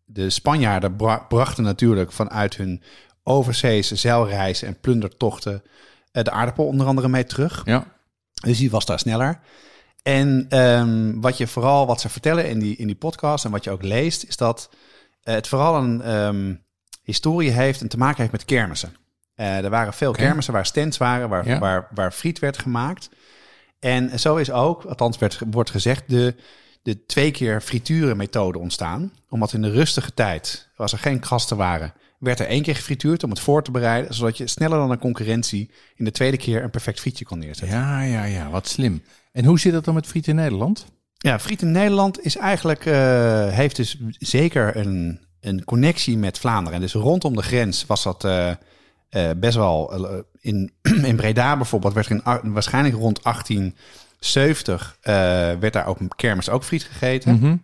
[0.04, 2.82] de Spanjaarden bra- brachten natuurlijk vanuit hun
[3.22, 5.62] overzeese zeilreizen en plundertochten
[6.12, 7.62] de aardappel onder andere mee terug.
[7.64, 7.84] Ja.
[8.42, 9.40] Dus die was daar sneller.
[10.02, 13.64] En ehm, wat je vooral, wat ze vertellen in die, in die podcast en wat
[13.64, 14.70] je ook leest, is dat
[15.22, 16.54] eh, het vooral een ehm,
[17.02, 18.96] historie heeft en te maken heeft met kermissen.
[19.34, 21.58] Eh, er waren veel kermissen waar stands waren, waar, Ja.
[21.58, 23.08] waar, waar friet werd gemaakt.
[23.78, 26.34] En zo is ook, althans werd, wordt gezegd, de,
[26.82, 29.12] de twee keer frituren methode ontstaan.
[29.28, 33.22] Omdat in de rustige tijd, als er geen gasten waren, werd er één keer gefrituurd
[33.22, 34.14] om het voor te bereiden.
[34.14, 37.78] Zodat je sneller dan een concurrentie in de tweede keer een perfect frietje kon neerzetten.
[37.78, 39.02] Ja, ja, ja, wat slim.
[39.32, 40.86] En hoe zit het dan met friet in Nederland?
[41.16, 46.74] Ja, friet in Nederland is eigenlijk, eh, heeft dus zeker een, een connectie met Vlaanderen.
[46.74, 48.50] En dus rondom de grens was dat eh,
[49.08, 49.94] eh, best wel...
[50.40, 50.72] in,
[51.10, 54.96] in Breda bijvoorbeeld werd er in, waarschijnlijk rond 1870...
[55.00, 55.14] eh,
[55.60, 57.34] werd daar ook kermis ook friet gegeten.
[57.34, 57.56] Mhm.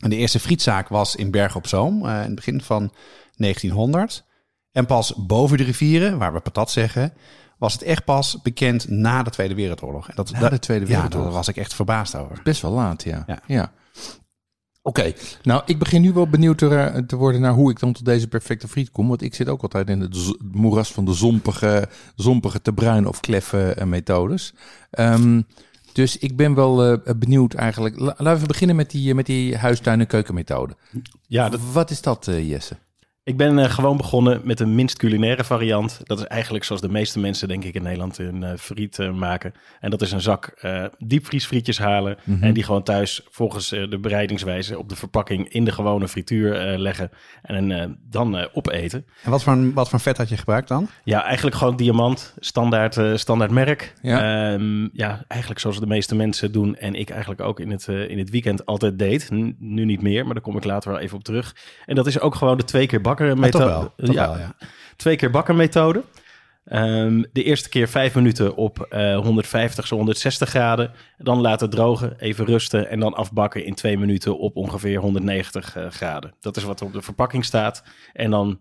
[0.00, 2.92] En de eerste frietzaak was in Bergen op Zoom in het begin van
[3.36, 4.24] 1900.
[4.72, 7.12] En pas boven de rivieren, waar we patat zeggen...
[7.64, 10.08] was het echt pas bekend na de Tweede Wereldoorlog.
[10.08, 11.26] En dat, Na dat- de Tweede Ja, Wereldoorlog.
[11.26, 12.40] daar was ik echt verbaasd over.
[12.42, 13.24] Best wel laat, ja.
[13.26, 13.38] Ja.
[13.46, 13.72] ja.
[14.82, 18.04] Oké, nou ik begin nu wel benieuwd te, te worden naar hoe ik dan tot
[18.04, 19.08] deze perfecte friet kom.
[19.08, 23.20] Want ik zit ook altijd in het, moeras van de zompige, zompige te bruin of
[23.20, 24.54] kleffe eh, methodes.
[24.90, 25.42] Ehm,
[25.92, 27.98] dus ik ben wel eh, benieuwd eigenlijk.
[27.98, 30.76] La- laten we beginnen met die, eh, met die huistuin- en keukenmethode.
[31.26, 32.76] Ja, dat, Wat is dat, eh, Jesse?
[33.24, 36.00] Ik ben eh, gewoon begonnen met de minst culinaire variant.
[36.02, 39.12] Dat is eigenlijk zoals de meeste mensen, denk ik, in Nederland hun eh, friet eh,
[39.12, 39.52] maken.
[39.80, 40.52] En dat is een zak
[40.98, 42.16] diepvriesfrietjes halen.
[42.24, 42.42] Mhm.
[42.42, 47.10] En die gewoon thuis volgens de bereidingswijze op de verpakking in de gewone frituur leggen.
[47.42, 49.06] En dan opeten.
[49.22, 50.88] En wat voor, wat voor vet had je gebruikt dan?
[51.04, 53.94] Ja, eigenlijk gewoon diamant, standaard, standaard merk.
[54.02, 54.12] Ja.
[54.52, 54.58] Ja.
[54.92, 58.30] ja, eigenlijk zoals de meeste mensen doen en ik eigenlijk ook in het, in het
[58.30, 59.30] weekend altijd deed.
[59.34, 61.56] N- nu niet meer, maar daar kom ik later wel even op terug.
[61.86, 63.90] En dat is ook gewoon de twee keer bakken methode.
[63.96, 64.54] ja, wel, ja.
[64.96, 66.02] twee keer bakken methode.
[66.64, 70.90] Ehm, de eerste keer vijf minuten op eh 150, zo 160 graden.
[71.18, 75.86] Dan laten drogen, even rusten en dan afbakken in twee minuten op ongeveer 190 eh,
[75.90, 76.34] graden.
[76.40, 77.82] Dat is wat er op de verpakking staat.
[78.12, 78.60] En dan,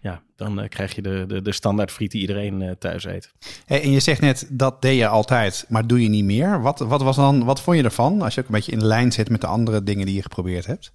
[0.00, 3.32] ja, dan eh, krijg je de, de, de standaard friet die iedereen eh, thuis eet.
[3.66, 6.62] Hey, en je zegt net, dat deed je altijd, maar doe je niet meer.
[6.62, 8.22] Wat, wat, was dan, wat vond je ervan?
[8.22, 10.66] Als je ook een beetje in lijn zit met de andere dingen die je geprobeerd
[10.66, 10.92] hebt.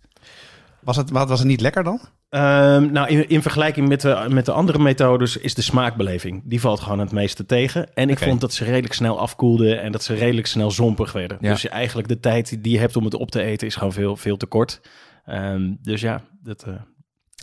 [0.82, 2.00] Was het, wat, was het niet lekker dan?
[2.30, 6.42] Ehm, nou, in, in vergelijking met de, met de andere methodes is de smaakbeleving.
[6.46, 7.94] Die valt gewoon het meeste tegen.
[7.94, 11.38] En ik vond dat ze redelijk snel afkoelden en dat ze redelijk snel zompig werden.
[11.42, 11.52] Ja.
[11.52, 13.94] Dus je eigenlijk de tijd die je hebt om het op te eten is gewoon
[13.94, 14.82] veel, veel te kort.
[15.26, 16.74] Ehm, dus ja, dat, eh,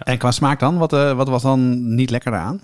[0.04, 0.78] En qua smaak dan?
[0.78, 2.60] Wat, eh, wat was dan niet lekker daaraan?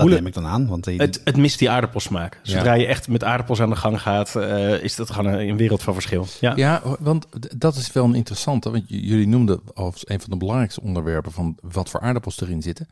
[0.00, 0.66] Dat Hoe- neem ik dan aan.
[0.66, 2.40] Want die, Het, het mist die aardappelsmaak.
[2.42, 2.52] Ja.
[2.52, 5.56] Zodra je echt met aardappels aan de gang gaat, eh, is dat gewoon een, een
[5.56, 6.26] wereld van verschil.
[6.40, 6.52] Ja.
[6.56, 8.70] Ja, want dat is wel een interessante.
[8.70, 12.88] Want jullie noemden als een van de belangrijkste onderwerpen van wat voor aardappels erin zitten.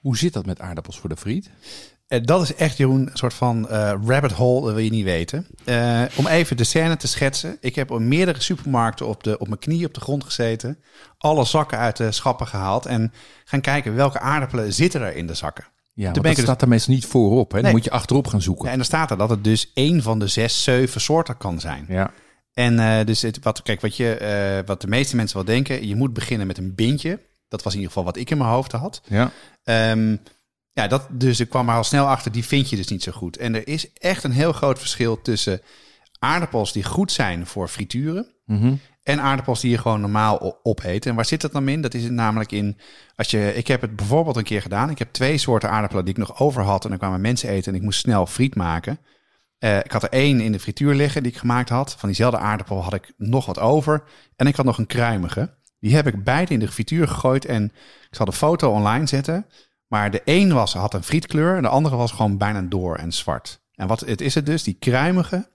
[0.00, 1.50] Hoe zit dat met aardappels voor de friet?
[2.10, 5.04] Eh, dat is echt, Jeroen, een soort van eh, rabbit hole, dat wil je niet
[5.04, 5.46] weten.
[5.64, 7.56] Eh, om even de scène te schetsen.
[7.60, 10.78] Ik heb op meerdere supermarkten op, de, op mijn knie op de grond gezeten.
[11.18, 12.86] Alle zakken uit de schappen gehaald.
[12.86, 13.12] En
[13.44, 15.64] gaan kijken welke aardappelen zitten er in de zakken.
[15.92, 17.50] Ja, dat dus- staat er meestal niet voorop.
[17.50, 17.54] Hè?
[17.56, 17.72] Dan Nee.
[17.72, 18.64] moet je achterop gaan zoeken.
[18.64, 21.60] Ja, en dan staat er dat het dus één van de zes, zeven soorten kan
[21.60, 21.84] zijn.
[21.88, 22.12] Ja.
[22.52, 25.86] En eh, dus het, wat, kijk, wat, je, eh, wat de meeste mensen wel denken,
[25.86, 27.20] je moet beginnen met een bintje.
[27.48, 29.02] Dat was in ieder geval wat ik in mijn hoofd had.
[29.08, 29.32] Ja.
[29.64, 30.16] Ehm,
[30.72, 33.12] ja, dat, dus ik kwam er al snel achter, die vind je dus niet zo
[33.12, 33.36] goed.
[33.36, 35.60] En er is echt een heel groot verschil tussen
[36.18, 38.74] aardappels die goed zijn voor frituren Mhm.
[39.02, 41.06] En aardappels die je gewoon normaal opeet.
[41.06, 41.80] En waar zit dat dan in?
[41.80, 42.78] Dat is het namelijk in,
[43.16, 44.90] als je, ik heb het bijvoorbeeld een keer gedaan.
[44.90, 47.72] Ik heb twee soorten aardappelen die ik nog over had en dan kwamen mensen eten
[47.72, 48.98] en ik moest snel friet maken.
[49.58, 51.94] Eh, ik had er één in de frituur liggen die ik gemaakt had.
[51.98, 54.02] Van diezelfde aardappel had ik nog wat over.
[54.36, 55.58] En ik had nog een kruimige.
[55.80, 57.64] Die heb ik beide in de frituur gegooid en
[58.10, 59.46] ik zal de foto online zetten.
[59.86, 63.12] Maar de een was, had een frietkleur en de andere was gewoon bijna door en
[63.12, 63.60] zwart.
[63.74, 65.48] En wat het is het dus, die kruimige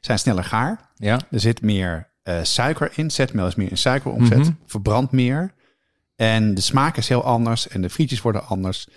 [0.00, 0.90] zijn sneller gaar.
[0.94, 1.20] Ja.
[1.30, 3.10] Er zit meer eh, suiker in.
[3.10, 4.38] Zetmeel is meer in suikeromzet.
[4.38, 4.50] Mhm.
[4.66, 5.54] Verbrandt meer.
[6.16, 7.68] En de smaak is heel anders.
[7.68, 8.88] En de frietjes worden anders.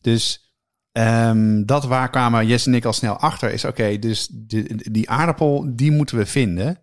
[0.00, 0.52] Dus
[0.92, 3.52] ehm, dat waar kwamen Jess en ik al snel achter.
[3.52, 6.78] Is oké, dus die, die aardappel, die moeten we vinden.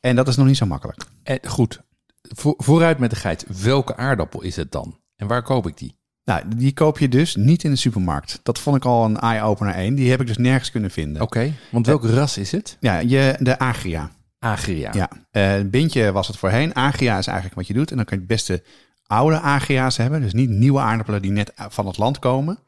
[0.00, 1.02] En dat is nog niet zo makkelijk.
[1.22, 1.80] En, goed,
[2.22, 3.44] Vo- vooruit met de geit.
[3.62, 4.98] Welke aardappel is het dan?
[5.16, 5.98] En waar koop ik die?
[6.24, 8.40] Nou, die koop je dus niet in de supermarkt.
[8.42, 9.94] Dat vond ik al een eye-opener één.
[9.94, 11.22] Die heb ik dus nergens kunnen vinden.
[11.22, 12.76] Oké, want welk ras is het?
[12.80, 14.10] Ja, je, de Agria.
[14.40, 14.90] Agria.
[14.92, 16.74] Ja, een bintje was het voorheen.
[16.74, 17.90] Agria is eigenlijk wat je doet.
[17.90, 18.62] En dan kan je het beste
[19.06, 20.20] oude Agria's hebben.
[20.20, 22.58] Dus niet nieuwe aardappelen die net van het land komen.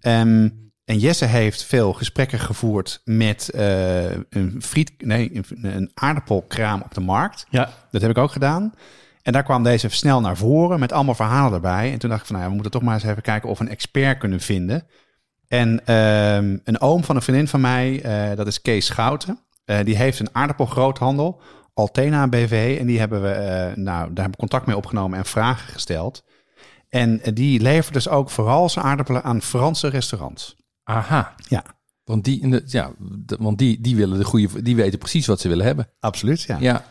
[0.00, 0.48] Ehm,
[0.84, 5.44] en Jesse heeft veel gesprekken gevoerd met eh, een friet, nee, een,
[5.76, 7.46] een aardappelkraam op de markt.
[7.50, 8.72] Ja, Dat heb ik ook gedaan.
[9.22, 11.92] En daar kwam deze snel naar voren met allemaal verhalen erbij.
[11.92, 13.58] En toen dacht ik van, nou, ja, we moeten toch maar eens even kijken of
[13.58, 14.86] we een expert kunnen vinden.
[15.48, 19.38] En ehm, een oom van een vriendin van mij, eh, dat is Kees Schouten.
[19.64, 21.40] Eh, die heeft een aardappelgroothandel,
[21.74, 22.76] Altena BV.
[22.80, 26.24] En die hebben we, eh, nou, daar heb ik contact mee opgenomen en vragen gesteld.
[26.88, 30.56] En eh, die levert dus ook vooral zijn aardappelen aan Franse restaurants.
[30.84, 31.34] Aha.
[31.48, 31.64] Ja,
[32.04, 35.26] Want die, in de, ja, de- want die, die willen de goede, die weten precies
[35.26, 35.88] wat ze willen hebben.
[36.00, 36.42] absoluut.
[36.42, 36.56] Ja.
[36.60, 36.84] Ja.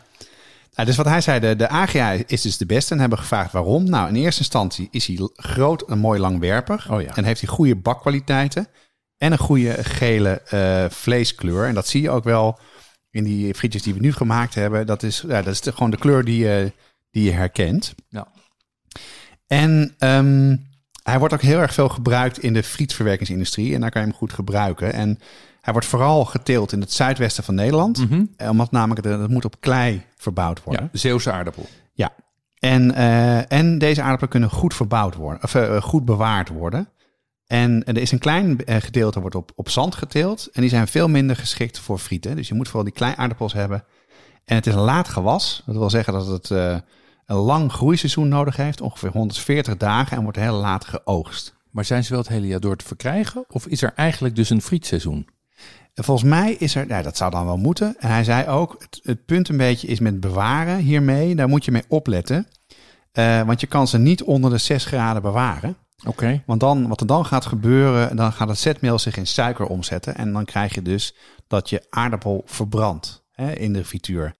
[0.74, 2.94] Nou, dus wat hij zei, de, de AGA is dus de beste.
[2.94, 3.84] En hebben we gevraagd waarom.
[3.90, 6.90] Nou, in eerste instantie is hij groot en mooi langwerpig.
[6.90, 7.16] Oh ja.
[7.16, 8.66] En heeft hij goede bakkwaliteiten.
[9.22, 11.66] En een goede gele eh, vleeskleur.
[11.66, 12.58] En dat zie je ook wel
[13.10, 14.86] in die frietjes die we nu gemaakt hebben.
[14.86, 16.72] Dat is, ja, dat is de- gewoon de kleur die je,
[17.10, 17.94] die je herkent.
[18.08, 18.26] Ja.
[19.46, 20.56] En ehm,
[21.02, 23.74] hij wordt ook heel erg veel gebruikt in de frietverwerkingsindustrie.
[23.74, 24.92] En daar kan je hem goed gebruiken.
[24.92, 25.18] En
[25.60, 27.98] hij wordt vooral geteeld in het zuidwesten van Nederland.
[28.10, 28.24] Mhm.
[28.36, 30.88] Eh, Omdat namelijk dat moet op klei verbouwd worden.
[30.92, 30.98] ja.
[30.98, 31.68] Zeeuwse aardappel.
[31.92, 32.12] Ja.
[32.58, 36.88] En, eh, en deze aardappelen kunnen goed verbouwd worden, of goed bewaard worden.
[37.46, 40.48] En er is een klein eh, gedeelte wordt op, op zand geteeld.
[40.52, 42.36] En die zijn veel minder geschikt voor frieten.
[42.36, 43.84] Dus je moet vooral die kleine aardappels hebben.
[44.44, 45.62] En het is een laat gewas.
[45.66, 46.76] Dat wil zeggen dat het eh,
[47.26, 48.80] een lang groeiseizoen nodig heeft.
[48.80, 51.54] Ongeveer 140 dagen en wordt heel laat geoogst.
[51.70, 53.44] Maar zijn ze wel het hele jaar door te verkrijgen?
[53.48, 55.28] Of is er eigenlijk dus een frietseizoen?
[55.94, 57.94] En volgens mij is er, nou, dat zou dan wel moeten.
[57.98, 61.34] En hij zei ook, het, het punt een beetje is met bewaren hiermee.
[61.34, 62.46] Daar moet je mee opletten.
[63.12, 65.76] Eh, want je kan ze niet onder de 6 graden bewaren.
[66.04, 66.42] Oké.
[66.46, 70.16] Want dan, wat er dan gaat gebeuren, dan gaat het zetmeel zich in suiker omzetten.
[70.16, 71.14] En dan krijg je dus
[71.46, 74.34] dat je aardappel verbrandt hè, in de frituur.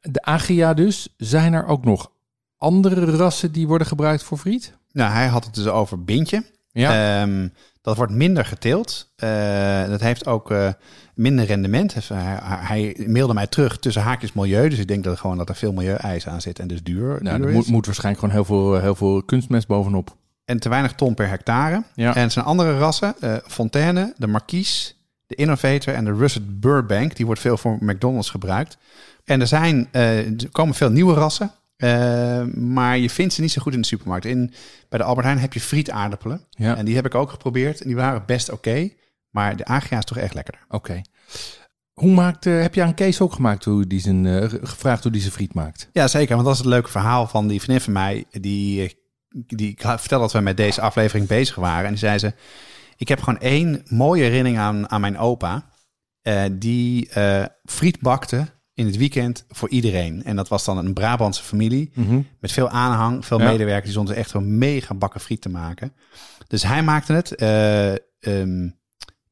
[0.00, 1.14] De Agria dus.
[1.16, 2.10] Zijn er ook nog
[2.58, 4.76] andere rassen die worden gebruikt voor friet?
[4.92, 6.44] Nou, hij had het dus over bintje.
[6.70, 7.20] Ja.
[7.22, 7.48] Ehm,
[7.80, 9.12] dat wordt minder geteeld.
[9.16, 10.68] Eh, dat heeft ook eh,
[11.14, 11.94] minder rendement.
[12.08, 14.68] Hij, hij mailde mij terug tussen haakjes milieu.
[14.68, 17.36] Dus ik denk dat, gewoon dat er veel milieueisen aan zit en dus duur, nou,
[17.36, 20.16] duur er moet, moet waarschijnlijk gewoon heel veel, heel veel kunstmest bovenop.
[20.44, 21.82] En te weinig ton per hectare.
[21.94, 22.14] Ja.
[22.14, 23.14] En het zijn andere rassen.
[23.20, 24.92] eh Fontaine, de Marquise,
[25.26, 27.16] de Innovator en de Russet Burbank.
[27.16, 28.76] Die wordt veel voor McDonald's gebruikt.
[29.24, 31.50] En er, zijn, eh, er komen veel nieuwe rassen.
[31.76, 34.24] eh, maar je vindt ze niet zo goed in de supermarkt.
[34.24, 34.52] In,
[34.88, 36.40] bij de Albert Heijn heb je frietaardappelen.
[36.50, 36.76] Ja.
[36.76, 37.80] En die heb ik ook geprobeerd.
[37.80, 38.90] En die waren best oké.
[39.30, 40.64] maar de Agria is toch echt lekkerder.
[40.68, 41.00] Oké.
[41.92, 45.32] Hoe maakt, heb je aan Kees ook gemaakt hoe die zijn, gevraagd hoe die zijn
[45.32, 45.88] friet maakt?
[45.92, 46.34] Ja, zeker.
[46.34, 48.24] Want dat is het leuke verhaal van die vriendin van mij.
[48.30, 49.02] Die,
[49.34, 51.84] die ik vertelde dat we met deze aflevering bezig waren.
[51.84, 52.32] En die zei ze,
[52.96, 55.72] ik heb gewoon één mooie herinnering aan, aan mijn opa.
[56.22, 60.24] eh, die eh, friet bakte in het weekend voor iedereen.
[60.24, 62.20] En dat was dan een Brabantse familie Mhm.
[62.40, 63.44] met veel aanhang, veel Ja.
[63.50, 63.82] medewerkers.
[63.84, 65.92] Die stonden echt een mega bakken friet te maken.
[66.46, 68.68] Dus hij maakte het ehm,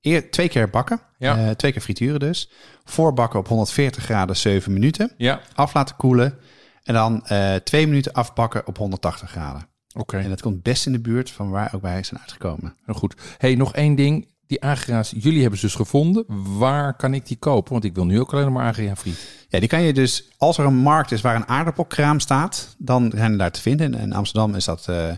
[0.00, 1.54] eer, twee keer bakken, Ja.
[1.54, 2.50] Twee keer frituren dus.
[2.84, 5.12] Voorbakken op 140 graden 7 minuten.
[5.16, 6.38] Ja, Af laten koelen.
[6.82, 7.26] En dan
[7.64, 9.66] twee minuten afbakken op 180 graden.
[9.94, 10.18] Oké.
[10.18, 12.74] En dat komt best in de buurt van waar ook wij zijn uitgekomen.
[12.84, 13.14] Heel goed.
[13.38, 14.30] hey, nog één ding.
[14.46, 16.24] Die agria's, jullie hebben ze dus gevonden.
[16.58, 17.72] Waar kan ik die kopen?
[17.72, 19.46] Want ik wil nu ook alleen maar agria friet.
[19.48, 23.12] Ja, die kan je dus, als er een markt is waar een aardappelkraam staat, dan
[23.14, 23.94] zijn die daar te vinden.
[23.94, 25.08] En in Amsterdam is dat eh,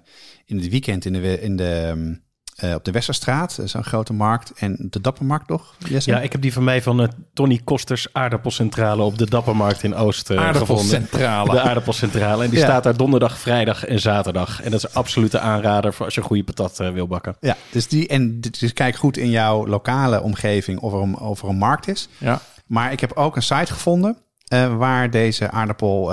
[0.44, 2.14] in het weekend in de, in de, ehm,
[2.54, 4.52] eh, op de Westerstraat, Dat is een grote markt.
[4.56, 6.10] En de Dappermarkt toch, Jesse?
[6.10, 9.94] Ja, ik heb die van mij van uh, Tony Kosters aardappelcentrale op de Dappermarkt in
[9.94, 10.46] Oost eh, gevonden.
[10.46, 11.50] Aardappelcentrale.
[11.50, 12.44] De aardappelcentrale.
[12.44, 12.64] En die Ja.
[12.64, 14.62] staat daar donderdag, vrijdag en zaterdag.
[14.62, 17.36] En dat is een absolute aanrader voor als je een goede patat wil bakken.
[17.40, 21.42] Ja, dus, die, en dus kijk goed in jouw lokale omgeving of er een, of
[21.42, 22.08] er een markt is.
[22.18, 22.40] Ja.
[22.66, 26.06] Maar ik heb ook een site gevonden eh, waar deze aardappel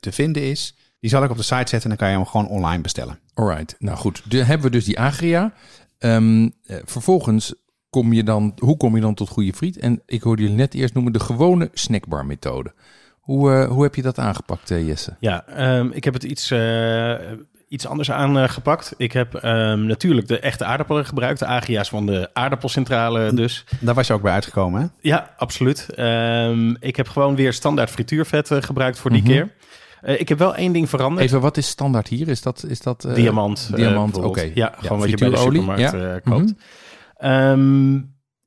[0.00, 0.76] te vinden is.
[1.00, 3.18] Die zal ik op de site zetten en dan kan je hem gewoon online bestellen.
[3.34, 4.22] Alright, nou goed.
[4.30, 5.52] Dan hebben we dus die agria.
[5.98, 7.54] Ehm, eh, vervolgens
[7.90, 9.78] kom je dan, hoe kom je dan tot goede friet?
[9.78, 12.72] En ik hoorde jullie net eerst noemen de gewone snackbar methode.
[13.20, 15.16] Hoe, eh, hoe heb je dat aangepakt, eh, Jesse?
[15.20, 17.14] Ja, ehm, ik heb het iets, eh,
[17.68, 18.94] iets anders aangepakt.
[18.96, 21.38] Ik heb ehm, natuurlijk de echte aardappelen gebruikt.
[21.38, 23.64] De agia's van de aardappelcentrale dus.
[23.80, 24.86] Daar was je ook bij uitgekomen, hè?
[25.00, 25.86] Ja, absoluut.
[25.94, 29.30] Ehm, ik heb gewoon weer standaard frituurvet gebruikt voor die Mhm.
[29.30, 29.52] keer.
[30.02, 31.26] Eh, ik heb wel één ding veranderd.
[31.26, 32.28] Even, wat is standaard hier?
[32.28, 32.64] Is dat...
[32.68, 33.68] Is dat eh, diamant.
[33.70, 34.40] eh, diamant, oké.
[34.40, 36.18] Ja, Ja, gewoon wat je bij de supermarkt ja.
[36.24, 36.54] koopt.
[37.18, 37.30] Mhm.
[37.30, 37.94] Ehm,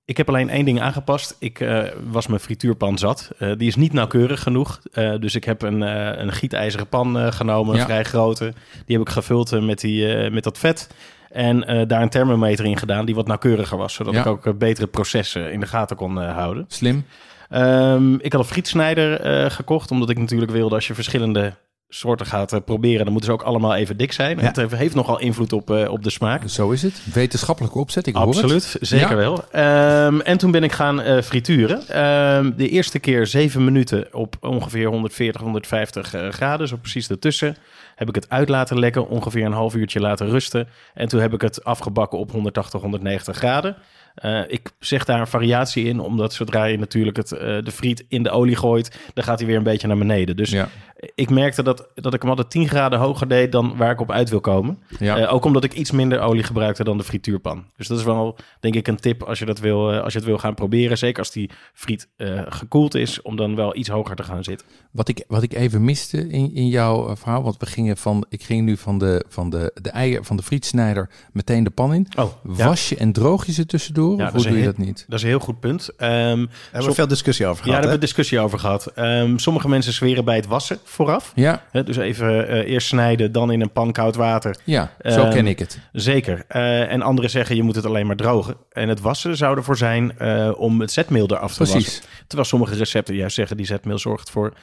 [0.06, 1.36] ik heb alleen één ding aangepast.
[1.40, 1.66] Ik
[2.12, 3.32] was mijn frituurpan zat.
[3.58, 4.80] Die is niet nauwkeurig genoeg.
[5.20, 5.82] Dus ik heb een,
[6.22, 7.86] een gietijzeren pan genomen, Ja.
[7.86, 8.54] vrij grote.
[8.86, 10.90] Die heb ik gevuld met, die, met dat vet.
[11.30, 13.94] En daar een thermometer in gedaan die wat nauwkeuriger was.
[13.94, 14.20] Zodat Ja.
[14.20, 16.66] ik ook betere processen in de gaten kon houden.
[16.68, 17.06] Slim.
[17.50, 21.54] Ehm, ik had een frietsnijder eh, gekocht, omdat ik natuurlijk wilde als je verschillende
[21.90, 24.40] soorten gaat eh, proberen, dan moeten ze ook allemaal even dik zijn.
[24.40, 26.42] Het heeft- heeft nogal invloed op, eh, op de smaak.
[26.50, 27.02] Zo is het.
[27.14, 28.36] Wetenschappelijke opzet, ik hoor het.
[28.36, 29.16] Absoluut, zeker Ja.
[29.16, 29.44] wel.
[29.52, 31.88] Ehm, en toen ben ik gaan frituren.
[31.88, 37.58] Ehm, de eerste keer zeven minuten op ongeveer 140, 150 eh, graden, zo precies ertussen.
[37.96, 40.68] Heb ik het uit laten lekken, ongeveer een half uurtje laten rusten.
[40.94, 43.76] En toen heb ik het afgebakken op 180, 190 graden.
[44.16, 48.06] Eh, ik zeg daar een variatie in, omdat zodra je natuurlijk het, eh, de friet
[48.08, 50.36] in de olie gooit, dan gaat hij weer een beetje naar beneden.
[50.36, 50.70] Dus Ja.
[51.16, 54.12] Ik merkte dat, dat ik hem altijd 10 graden hoger deed dan waar ik op
[54.12, 54.80] uit wil komen.
[55.00, 55.18] Ja.
[55.18, 57.66] Eh, ook omdat ik iets minder olie gebruikte dan de frituurpan.
[57.78, 60.20] Dus dat is wel, denk ik, een tip als je, dat wil, eh, als je
[60.20, 60.98] het wil gaan proberen.
[60.98, 64.68] Zeker als die friet eh, gekoeld is, om dan wel iets hoger te gaan zitten.
[64.92, 68.44] Wat ik, wat ik even miste in, in jouw verhaal, want we gingen van, ik
[68.44, 72.08] ging nu van de, van de, de eieren van de frietsnijder meteen de pan in.
[72.18, 74.18] Oh, Was je en droog je ze tussendoor?
[74.18, 75.06] Ja, of dat hoe doe je dat niet?
[75.08, 75.90] Dat is een heel goed punt.
[75.98, 77.82] Ehm, Daar hebben we veel discussie over ja, gehad.
[77.82, 77.98] daar hè?
[77.98, 78.86] hebben we discussie over gehad.
[78.86, 81.32] Ehm, sommige mensen zweren bij het wassen vooraf.
[81.36, 84.56] Ja, dus even eh, eerst snijden, dan in een pan koud water.
[84.64, 85.80] ja zo Ehm, ken ik het.
[85.92, 86.44] Zeker.
[86.48, 88.56] Eh, en anderen zeggen je moet het alleen maar drogen.
[88.72, 91.82] En het wassen zou ervoor zijn eh, om het zetmeel eraf te wassen.
[91.82, 92.02] Precies.
[92.28, 94.54] Terwijl sommige recepten juist zeggen die zetmeel zorgt voor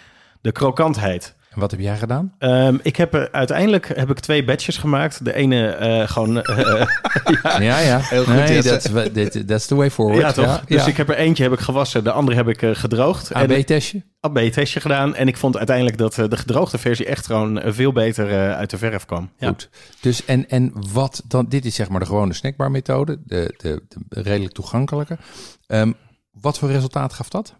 [0.41, 1.35] de krokantheid.
[1.55, 2.35] En wat heb jij gedaan?
[2.39, 5.25] Ehm, ik heb er, uiteindelijk heb ik twee batches gemaakt.
[5.25, 6.43] De ene eh, gewoon...
[6.43, 6.87] eh,
[7.61, 7.99] Ja, ja.
[7.99, 10.21] Heel goed, nee, that's, that- that's the way forward.
[10.21, 10.45] ja, toch?
[10.45, 10.91] Ja, dus ja.
[10.91, 12.05] ik heb er eentje heb ik gewassen.
[12.05, 13.33] De andere heb ik eh, gedroogd.
[13.35, 14.03] AB-testje?
[14.21, 15.15] AB-testje gedaan.
[15.15, 18.79] En ik vond uiteindelijk dat de gedroogde versie echt gewoon veel beter eh, uit de
[18.79, 19.31] verf kwam.
[19.39, 19.49] Ja.
[19.49, 19.69] Goed.
[20.01, 23.83] Dus en, en wat dan, dit is zeg maar de gewone snackbar methode, de, de,
[24.09, 25.19] de redelijk toegankelijke.
[25.67, 25.93] Ehm,
[26.41, 27.55] wat voor resultaat gaf dat?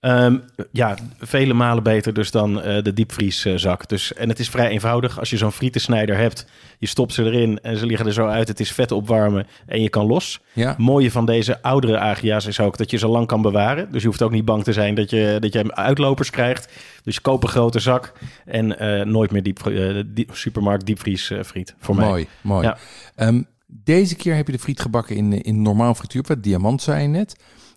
[0.00, 0.36] Ehm,
[0.72, 3.88] ja, vele malen beter dus dan eh, de diepvrieszak.
[3.88, 5.18] Dus, en het is vrij eenvoudig.
[5.18, 6.46] Als je zo'n frietensnijder hebt,
[6.78, 8.48] je stopt ze erin en ze liggen er zo uit.
[8.48, 10.40] Het is vet opwarmen en je kan los.
[10.52, 13.92] Ja, mooie van deze oudere agia's is ook dat je ze lang kan bewaren.
[13.92, 16.72] Dus je hoeft ook niet bang te zijn dat je, dat je uitlopers krijgt.
[17.02, 18.12] Dus koop een grote zak
[18.44, 21.74] en eh, nooit meer diep, eh, diep- supermarkt diepvries eh, friet.
[21.78, 22.08] Voor mij.
[22.08, 22.66] mooi, mooi.
[22.66, 22.76] Ja.
[23.14, 27.08] Ehm, deze keer heb je de friet gebakken in, in normaal frituurvet, diamant zei je
[27.08, 27.36] net.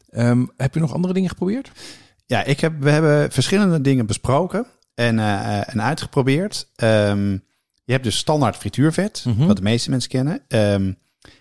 [0.09, 1.71] Ehm, heb je nog andere dingen geprobeerd?
[2.33, 6.67] Ja, ik heb, we hebben verschillende dingen besproken en, eh, en uitgeprobeerd.
[6.75, 7.31] Ehm,
[7.83, 9.45] je hebt dus standaard frituurvet, Mhm.
[9.45, 10.39] wat de meeste mensen kennen.
[10.47, 10.93] Ehm,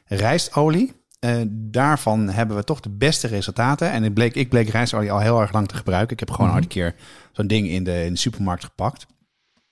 [0.05, 0.93] rijstolie.
[1.19, 3.91] Eh, daarvan hebben we toch de beste resultaten.
[3.91, 6.13] En ik bleek, ik bleek rijstolie al heel erg lang te gebruiken.
[6.13, 6.95] Ik heb gewoon ooit een keer
[7.33, 9.07] zo'n ding in de, in de supermarkt gepakt.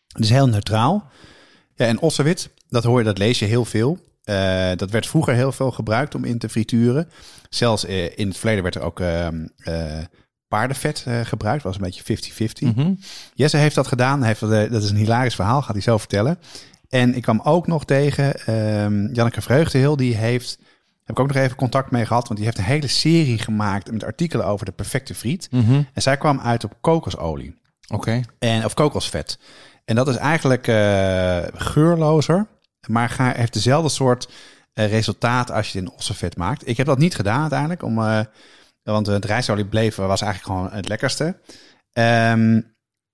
[0.08, 1.10] Het is heel neutraal.
[1.74, 3.98] Ja, en ossewit, dat hoor je, dat lees je heel veel.
[4.24, 7.08] Eh, dat werd vroeger heel veel gebruikt om in te frituren.
[7.48, 9.98] Zelfs eh, in het verleden werd er ook ehm, eh,
[10.50, 11.62] paardenvet eh, gebruikt.
[11.62, 12.74] was een beetje 50-50.
[12.74, 12.92] Mhm.
[13.34, 14.22] Jesse heeft dat gedaan.
[14.22, 16.38] Heeft, dat, eh, dat is een hilarisch verhaal, gaat hij zo vertellen.
[16.88, 19.96] En ik kwam ook nog tegen ehm Janneke Vreugdehil.
[19.96, 20.58] Die heeft
[21.04, 23.92] Heb ik ook nog even contact mee gehad, want die heeft een hele serie gemaakt
[23.92, 25.48] met artikelen over de perfecte friet.
[25.50, 25.82] Mhm.
[25.92, 27.54] En zij kwam uit op kokosolie.
[27.88, 28.20] Oké.
[28.38, 29.38] En, of kokosvet.
[29.84, 32.46] En dat is eigenlijk eh, geurlozer,
[32.86, 34.28] maar ga, heeft dezelfde soort
[34.74, 36.68] resultaat als je het in ossenvet maakt.
[36.68, 37.98] Ik heb dat niet gedaan uiteindelijk, om,
[38.90, 41.40] want het rijstolie bleef was eigenlijk gewoon het lekkerste.
[41.92, 42.60] Ehm,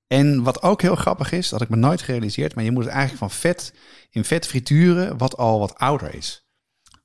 [0.06, 2.92] en wat ook heel grappig is, dat ik me nooit gerealiseerd, maar je moet het
[2.92, 3.74] eigenlijk van vet
[4.10, 6.46] in vet frituren wat al wat ouder is.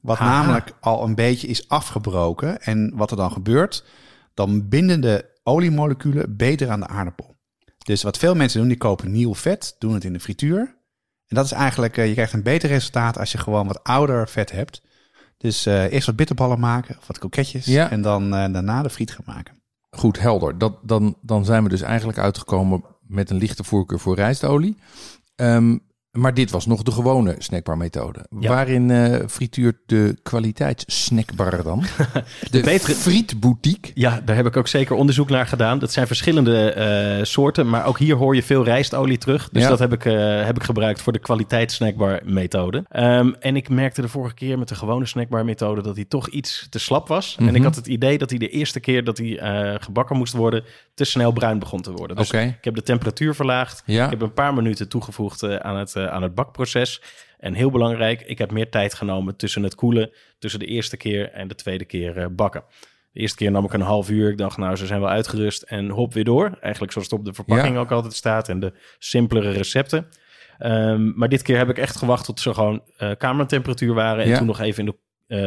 [0.02, 2.62] Wat namelijk al een beetje is afgebroken.
[2.62, 3.84] En wat er dan gebeurt,
[4.34, 7.40] dan binden de oliemoleculen beter aan de aardappel.
[7.78, 10.60] Dus wat veel mensen doen, die kopen nieuw vet, doen het in de frituur.
[11.28, 14.30] En dat is eigenlijk, eh, je krijgt een beter resultaat als je gewoon wat ouder
[14.30, 14.82] vet hebt.
[15.42, 17.66] Dus eh, eerst wat bitterballen maken, of wat kroketjes.
[17.66, 17.90] Ja.
[17.92, 19.54] En dan eh, daarna de friet gaan maken.
[19.90, 20.58] Goed, helder.
[20.58, 24.78] Dat, dan, dan zijn we dus eigenlijk uitgekomen met een lichte voorkeur voor rijstolie.
[25.36, 25.78] Ehm,
[26.12, 28.26] maar dit was nog de gewone snackbar-methode.
[28.40, 28.50] Ja.
[28.50, 31.84] Waarin eh, frituurt de kwaliteitssnackbar dan?
[32.52, 33.92] De, betere- frietboutique.
[33.94, 35.80] Ja, daar heb ik ook zeker onderzoek naar gedaan.
[35.80, 39.50] Dat zijn verschillende eh, soorten, maar ook hier hoor je veel rijstolie terug.
[39.50, 39.70] Dus Ja.
[39.70, 42.84] dat heb ik, eh, heb ik gebruikt voor de kwaliteitssnackbar methode.
[42.90, 46.28] Ehm, en ik merkte de vorige keer met de gewone snackbar methode dat hij toch
[46.30, 47.36] iets te slap was.
[47.40, 47.56] En Mhm.
[47.56, 49.40] ik had het idee dat hij de eerste keer dat hij
[49.82, 52.16] gebakken moest worden, te snel bruin begon te worden.
[52.18, 53.84] Dus ik heb de temperatuur verlaagd.
[53.86, 54.04] Ja.
[54.06, 57.02] Ik heb een paar minuten toegevoegd aan, het, aan het bakproces.
[57.40, 61.32] En heel belangrijk, ik heb meer tijd genomen tussen het koelen, tussen de eerste keer
[61.32, 62.64] en de tweede keer eh, bakken.
[63.12, 64.30] De eerste keer nam ik een half uur.
[64.32, 66.58] Ik dacht, nou, ze zijn wel uitgerust en hop weer door.
[66.62, 67.80] Eigenlijk zoals het op de verpakking Ja.
[67.80, 70.08] ook altijd staat en de simpelere recepten.
[70.58, 74.24] Ehm, maar dit keer heb ik echt gewacht tot ze gewoon eh, kamertemperatuur waren.
[74.24, 74.38] En Ja.
[74.38, 74.98] toen nog even in de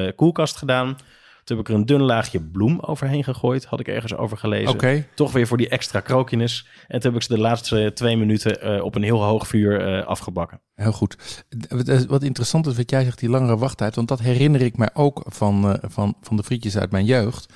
[0.08, 0.96] eh, koelkast gedaan.
[1.44, 3.64] Toen heb ik er een dun laagje bloem overheen gegooid.
[3.64, 4.68] Had ik ergens over gelezen.
[4.74, 5.06] Oké.
[5.14, 6.66] Toch weer voor die extra krokiness.
[6.88, 9.80] En toen heb ik ze de laatste twee minuten eh, op een heel hoog vuur
[9.98, 10.60] eh, afgebakken.
[10.74, 11.44] Heel goed.
[11.68, 13.94] Wat- Wat interessant is wat jij zegt, die langere wachttijd.
[13.94, 17.52] Want dat herinner ik mij ook van, eh, van, van de frietjes uit mijn jeugd.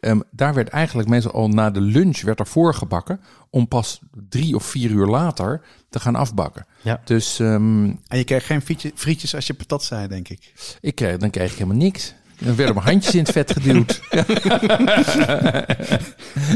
[0.00, 3.20] Ehm, daar werd eigenlijk meestal al na de lunch werd er voorgebakken.
[3.50, 6.66] Om pas drie of vier uur later te gaan afbakken.
[6.82, 7.00] Ja.
[7.04, 10.52] Dus ehm, En je krijgt geen frietje- frietjes als je patat zei, denk ik.
[10.80, 12.14] ik kreeg, dan kreeg ik helemaal niks.
[12.40, 14.00] Dan werden mijn handjes in het vet geduwd.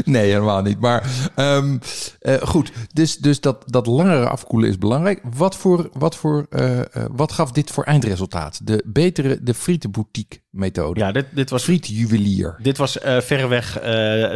[0.05, 0.79] nee, helemaal niet.
[0.79, 1.77] Maar ehm,
[2.19, 5.21] eh, goed, dus, dus dat, dat langere afkoelen is belangrijk.
[5.35, 8.59] Wat, voor, wat, voor, eh, eh, wat gaf dit voor eindresultaat?
[8.63, 10.99] De betere, de frietenboutique methode.
[10.99, 12.55] Ja, dit, dit was Frietjuwelier.
[12.61, 13.83] Dit was eh, verreweg eh,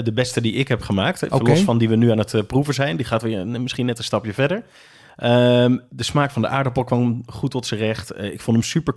[0.04, 1.22] de beste die ik heb gemaakt.
[1.22, 1.50] Even Oké.
[1.50, 2.98] Los van die we nu aan het proeven zijn.
[2.98, 4.64] Die gaat weer misschien net een stapje verder.
[5.16, 8.18] Ehm, de smaak van de aardappel kwam goed tot zijn recht.
[8.18, 8.94] Ik vond hem super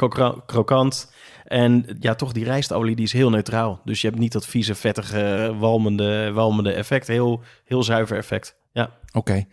[0.47, 1.13] krokant.
[1.53, 3.81] En ja, toch die rijstolie die is heel neutraal.
[3.85, 7.07] Dus je hebt niet dat vieze, vettige, walmende, walmende effect.
[7.07, 8.57] Heel, heel zuiver effect.
[8.73, 9.45] Ja, Oké.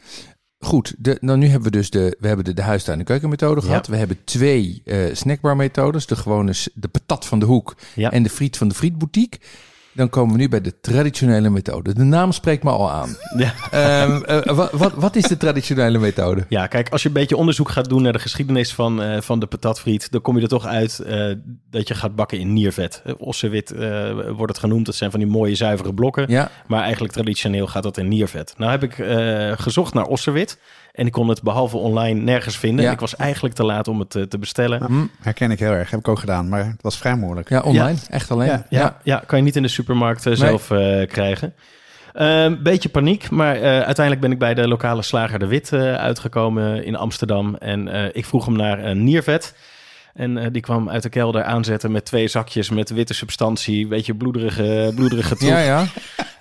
[0.59, 3.61] Goed, de, nou nu hebben we dus de, we hebben de, de huistuin- en keukenmethode
[3.61, 3.87] gehad.
[3.87, 6.05] We hebben twee eh snackbar-methodes.
[6.05, 8.11] De gewone, de patat van de hoek Ja.
[8.11, 9.39] en de friet van de frietboutique.
[9.93, 11.93] Dan komen we nu bij de traditionele methode.
[11.93, 13.15] De naam spreekt me al aan.
[13.37, 13.53] ja.
[13.71, 16.45] Ehm, eh, wat, wat, wat is de traditionele methode?
[16.49, 19.39] Ja, kijk, als je een beetje onderzoek gaat doen naar de geschiedenis van, eh, van
[19.39, 21.31] de patatfriet, dan kom je er toch uit eh,
[21.69, 23.01] dat je gaat bakken in niervet.
[23.17, 24.85] Ossewit eh, wordt het genoemd.
[24.85, 26.25] Dat zijn van die mooie zuivere blokken.
[26.27, 28.53] Ja, Maar eigenlijk traditioneel gaat dat in niervet.
[28.57, 30.59] Nou heb ik eh, gezocht naar ossewit.
[30.91, 32.85] En ik kon het behalve online nergens vinden.
[32.85, 32.91] Ja.
[32.91, 34.83] Ik was eigenlijk te laat om het te bestellen.
[34.83, 35.89] Hm, herken ik heel erg.
[35.89, 37.49] Heb ik ook gedaan, maar het was vrij moeilijk.
[37.49, 37.97] ja online.
[38.09, 38.47] Echt alleen.
[38.47, 41.53] Ja, Ja, ja, kan je niet in de supermarkt eh, zelf eh, krijgen.
[42.13, 45.95] Een beetje paniek, maar eh, uiteindelijk ben ik bij de lokale slager De Wit eh,
[45.95, 47.55] uitgekomen in Amsterdam.
[47.55, 49.55] En ik vroeg hem naar een niervet.
[50.13, 53.87] En eh, die kwam uit de kelder aanzetten met twee zakjes met witte substantie.
[53.87, 55.49] Beetje bloederige, bloederige troep.
[55.49, 55.85] ja, ja.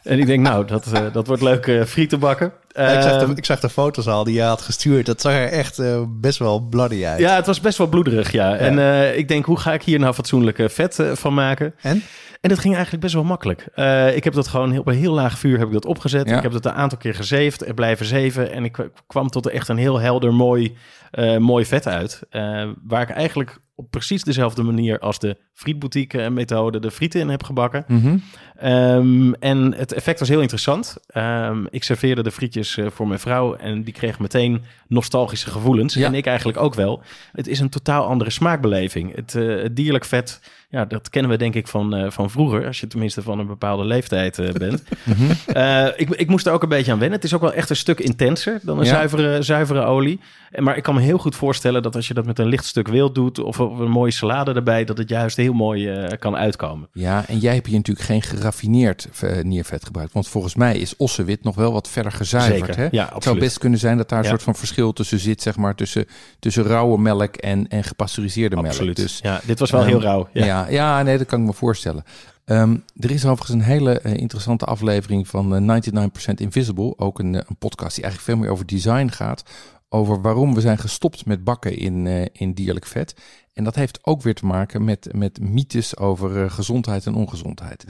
[0.02, 2.52] En ik denk, nou, dat, eh, dat wordt leuk eh frieten bakken.
[2.68, 5.06] Ik, zag Ehm, de, ik zag de foto's al die je had gestuurd.
[5.06, 7.18] Dat zag er echt eh, best wel bloody uit.
[7.18, 8.56] Ja, het was best wel bloederig, ja.
[8.56, 11.74] En eh, ik denk, hoe ga ik hier nou fatsoenlijk eh, vet eh, van maken?
[11.80, 12.02] En?
[12.40, 13.68] En dat ging eigenlijk best wel makkelijk.
[13.74, 16.28] Eh, ik heb dat gewoon heel, op een heel laag vuur heb ik dat opgezet.
[16.28, 16.36] Ja.
[16.36, 18.52] Ik heb dat een aantal keer gezeefd, er blijven zeven.
[18.52, 20.97] En ik kwam tot echt een heel helder, mooi, eh,
[21.38, 22.22] mooi vet uit.
[22.30, 27.20] Eh, waar ik eigenlijk op precies dezelfde manier als de frietboutique eh, methode de frieten
[27.20, 27.84] in heb gebakken.
[27.86, 28.16] Mhm.
[28.56, 30.96] Ehm, en het effect was heel interessant.
[31.06, 35.94] Ehm, ik serveerde de frietjes eh, voor mijn vrouw en die kreeg meteen nostalgische gevoelens.
[35.94, 36.06] Ja.
[36.06, 37.02] En ik eigenlijk ook wel.
[37.32, 39.14] Het is een totaal andere smaakbeleving.
[39.14, 40.40] Het, eh, het dierlijk vet,
[40.70, 42.66] ja, dat kennen we denk ik van, eh, van vroeger.
[42.66, 44.82] Als je tenminste van een bepaalde leeftijd eh, bent.
[45.04, 45.30] Mhm.
[45.56, 47.16] Eh, ik, ik moest er ook een beetje aan wennen.
[47.16, 48.90] Het is ook wel echt een stuk intenser dan een Ja.
[48.90, 50.20] zuivere, zuivere olie.
[50.50, 52.64] En, maar ik kan me heel goed voorstellen dat als je dat met een licht
[52.64, 53.38] stuk wild doet...
[53.38, 56.88] of of een mooie salade erbij, dat het juist heel mooi kan uitkomen.
[56.92, 59.08] Ja, en jij hebt hier natuurlijk geen geraffineerd
[59.42, 60.12] niervet gebruikt.
[60.12, 62.58] Want volgens mij is ossewit nog wel wat verder gezuiverd.
[62.74, 62.88] Zeker, Hè?
[62.90, 64.30] ja, het zou best kunnen zijn dat daar een Ja.
[64.30, 66.06] soort van verschil tussen zit, zeg maar, tussen,
[66.38, 68.66] tussen rauwe melk en, en gepasteuriseerde melk.
[68.68, 68.96] Absoluut.
[68.96, 70.28] Dus ja, dit was wel Ehm, heel rauw.
[70.32, 70.57] Ja.
[70.59, 70.68] Ja.
[70.68, 72.04] Ja, nee, dat kan ik me voorstellen.
[72.48, 76.98] Ehm, er is overigens een hele eh, interessante aflevering van eh, 99% Invisible.
[76.98, 79.42] Ook een, eh, een podcast die eigenlijk veel meer over design gaat.
[79.88, 83.14] Over waarom we zijn gestopt met bakken in, in dierlijk vet.
[83.52, 87.84] En dat heeft ook weer te maken met, met mythes over gezondheid en ongezondheid.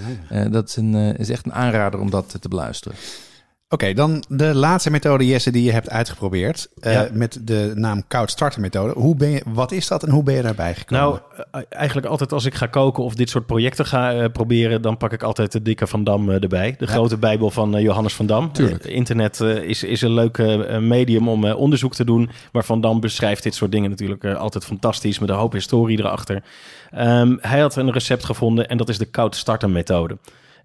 [0.50, 2.96] Dat is, een, is echt een aanrader om dat te beluisteren.
[3.70, 6.68] Oké, dan de laatste methode, Jesse, die je hebt uitgeprobeerd.
[6.80, 7.00] eh.
[7.12, 8.92] Met de naam koud starten methode.
[8.92, 11.04] Hoe ben je, wat is dat en hoe ben je daarbij gekomen?
[11.04, 11.18] Nou,
[11.50, 14.96] eh, eigenlijk altijd als ik ga koken of dit soort projecten ga eh, proberen, dan
[14.96, 16.74] pak ik altijd de dikke Van Dam erbij.
[16.78, 18.52] De grote bijbel van Johannes van Dam.
[18.52, 18.84] Tuurlijk.
[18.84, 20.38] Internet is, is een leuk
[20.80, 22.30] medium om onderzoek te doen.
[22.52, 26.42] Maar Van Dam beschrijft dit soort dingen natuurlijk altijd fantastisch met een hoop historie erachter.
[26.90, 30.18] Ehm, hij had een recept gevonden en dat is de koud starten methode.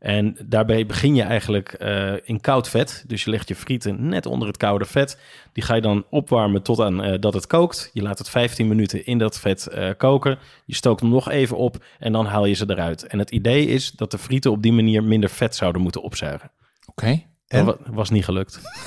[0.03, 3.03] En daarbij begin je eigenlijk eh, in koud vet.
[3.07, 5.19] Dus je legt je frieten net onder het koude vet.
[5.53, 7.89] Die ga je dan opwarmen tot aan eh, dat het kookt.
[7.93, 10.37] Je laat het 15 minuten in dat vet eh, koken.
[10.65, 13.07] Je stookt hem nog even op en dan haal je ze eruit.
[13.07, 16.51] En het idee is dat de frieten op die manier minder vet zouden moeten opzuigen.
[16.85, 17.23] Oké.
[17.53, 17.65] En?
[17.65, 18.59] Dat was niet gelukt.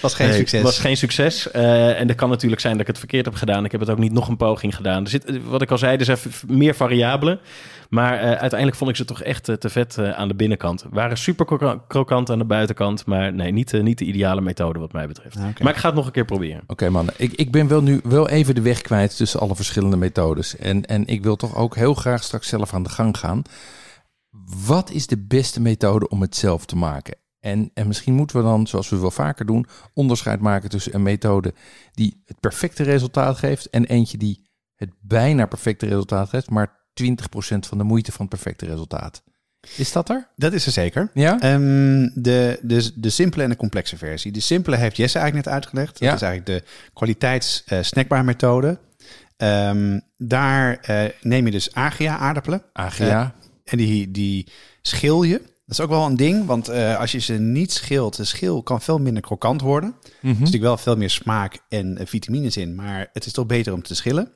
[0.00, 0.62] was geen Nee, succes.
[0.62, 1.50] was geen succes.
[1.50, 3.64] Eh, en dat kan natuurlijk zijn dat ik het verkeerd heb gedaan.
[3.64, 5.04] Ik heb het ook niet nog een poging gedaan.
[5.04, 7.40] Er zit, wat ik al zei, er zijn meer variabelen.
[7.88, 10.84] Maar eh, uiteindelijk vond ik ze toch echt eh, te vet aan de binnenkant.
[10.90, 13.06] Waren super kro- krokant aan de buitenkant.
[13.06, 15.36] Maar nee, niet, niet de ideale methode wat mij betreft.
[15.36, 15.42] Ah.
[15.58, 16.60] Maar ik ga het nog een keer proberen.
[16.66, 19.96] Oké mannen, ik, ik ben wel nu wel even de weg kwijt tussen alle verschillende
[19.96, 20.56] methodes.
[20.56, 23.42] En, en ik wil toch ook heel graag straks zelf aan de gang gaan.
[24.66, 27.16] Wat is de beste methode om het zelf te maken?
[27.40, 31.02] En, en misschien moeten we dan, zoals we wel vaker doen, onderscheid maken tussen een
[31.02, 31.54] methode
[31.92, 37.12] die het perfecte resultaat geeft en eentje die het bijna perfecte resultaat geeft, maar 20%
[37.58, 39.22] van de moeite van het perfecte resultaat.
[39.76, 40.28] Is dat er?
[40.36, 41.10] Dat is er zeker.
[41.14, 41.40] Ja?
[41.40, 44.32] Ehm, de, de, de simpele en de complexe versie.
[44.32, 45.92] De simpele heeft Jesse eigenlijk net uitgelegd.
[45.92, 46.14] Dat Ja.
[46.14, 48.78] is eigenlijk de kwaliteits eh, methode.
[49.36, 52.62] Ehm, daar eh, neem je dus agia aardappelen.
[52.72, 53.34] Agia.
[53.70, 54.46] En die, die
[54.82, 55.38] schil je.
[55.38, 58.62] Dat is ook wel een ding, want eh, als je ze niet schilt, de schil
[58.62, 59.94] kan veel minder krokant worden.
[60.02, 60.28] Er Mhm.
[60.28, 63.72] zit natuurlijk wel veel meer smaak en eh, vitamines in, maar het is toch beter
[63.72, 64.32] om te schillen.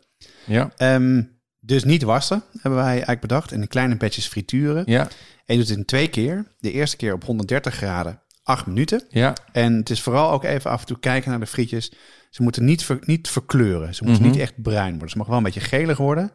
[0.47, 0.71] Ja.
[0.77, 1.23] Ehm,
[1.61, 3.53] dus niet wassen, hebben wij eigenlijk bedacht.
[3.53, 4.83] En in kleine batches frituren.
[4.87, 5.01] Ja.
[5.47, 6.55] En je doet het in twee keer.
[6.59, 9.03] De eerste keer op 130 graden, 8 minuten.
[9.09, 9.35] Ja.
[9.53, 11.93] En het is vooral ook even af en toe kijken naar de frietjes.
[12.31, 13.95] Ze moeten niet, ver- niet verkleuren.
[13.95, 14.31] Ze moeten Mhm.
[14.33, 15.11] niet echt bruin worden.
[15.11, 16.33] Ze mogen wel een beetje gelig worden,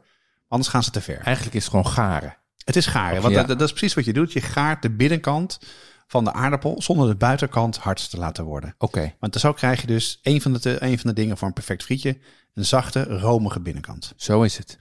[0.47, 1.19] anders gaan ze te ver.
[1.19, 2.37] Eigenlijk is het gewoon garen.
[2.69, 3.43] Het is garen, want Ja.
[3.43, 4.33] dat, dat is precies wat je doet.
[4.33, 5.59] Je gaart de binnenkant
[6.07, 8.75] van de aardappel zonder de buitenkant hard te laten worden.
[8.77, 9.13] Oké.
[9.19, 11.83] Want zo krijg je dus een van, de, een van de dingen voor een perfect
[11.83, 12.17] frietje.
[12.53, 14.13] Een zachte, romige binnenkant.
[14.15, 14.77] Zo is het.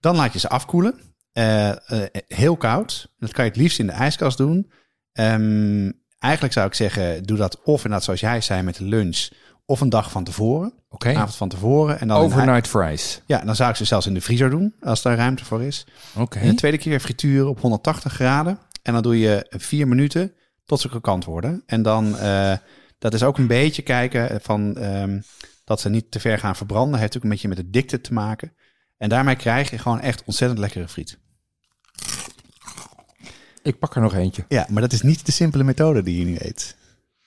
[0.00, 1.00] Dan laat je ze afkoelen.
[1.32, 3.12] Eh, eh, heel koud.
[3.18, 4.70] Dat kan je het liefst in de ijskast doen.
[5.12, 9.28] Ehm, eigenlijk zou ik zeggen, doe dat of inderdaad zoals jij zei met de lunch.
[9.70, 10.72] Of een dag van tevoren.
[10.88, 11.14] Oké.
[11.14, 12.00] Avond van tevoren.
[12.00, 13.22] En dan Overnight fries.
[13.26, 14.74] ja, dan zou ik ze zelfs in de vriezer doen.
[14.80, 15.86] Als daar ruimte voor is.
[16.16, 16.38] Oké.
[16.38, 18.58] En de tweede keer frituren op 180 graden.
[18.82, 20.32] En dan doe je vier minuten
[20.64, 21.62] tot ze krokant worden.
[21.66, 22.56] En dan, eh,
[22.98, 25.20] dat is ook een beetje kijken van ehm,
[25.64, 27.00] dat ze niet te ver gaan verbranden.
[27.00, 28.52] Heeft ook een beetje met de dikte te maken.
[28.98, 31.18] En daarmee krijg je gewoon echt ontzettend lekkere friet.
[33.62, 34.44] Ik pak er nog eentje.
[34.48, 36.76] Ja, maar dat is niet de simpele methode die je nu eet.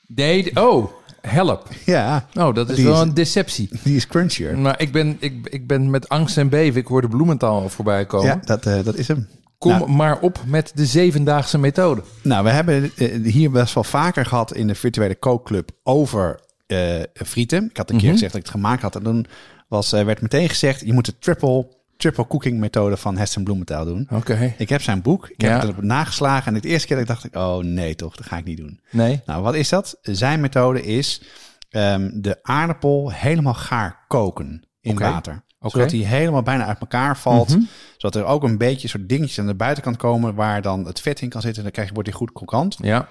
[0.07, 0.91] Nee, oh,
[1.21, 1.67] help.
[1.85, 3.69] Ja, Oh, dat is Die wel is- een deceptie.
[3.83, 4.57] die is crunchier.
[4.57, 6.79] Maar ik ben, ik, ik ben met angst en beven.
[6.81, 8.27] Ik hoorde Bloemendaal voorbij komen.
[8.27, 9.27] Ja, dat, eh, dat is hem.
[9.57, 9.89] Kom Nou.
[9.91, 12.01] maar op met de zevendaagse methode.
[12.23, 16.95] Nou, we hebben eh, hier best wel vaker gehad in de virtuele kookclub over eh,
[17.13, 17.65] frieten.
[17.69, 18.13] Ik had een keer Mhm.
[18.13, 18.95] gezegd dat ik het gemaakt had.
[18.95, 19.25] En toen
[19.67, 21.67] was, werd meteen gezegd, je moet de triple,
[22.01, 24.07] triple cooking methode van Heston Bloementaal doen.
[24.11, 24.53] Oké.
[24.57, 26.55] Ik heb zijn boek, ik heb het erop nageslagen.
[26.55, 28.57] En de eerste keer dat ik dacht, ik, oh nee toch, dat ga ik niet
[28.57, 28.79] doen.
[28.89, 29.21] Nee.
[29.25, 29.97] Nou, wat is dat?
[30.01, 31.21] Zijn methode is
[31.69, 35.43] ehm, de aardappel helemaal gaar koken in water.
[35.59, 35.69] Oké.
[35.69, 37.49] Zodat die helemaal bijna uit elkaar valt.
[37.49, 37.61] Mhm.
[37.97, 41.21] Zodat er ook een beetje soort dingetjes aan de buitenkant komen waar dan het vet
[41.21, 41.57] in kan zitten.
[41.57, 42.77] En dan krijg je, wordt die goed krokant.
[42.81, 43.07] Ja.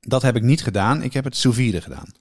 [0.00, 1.02] Dat heb ik niet gedaan.
[1.02, 2.12] Ik heb het sous vide gedaan.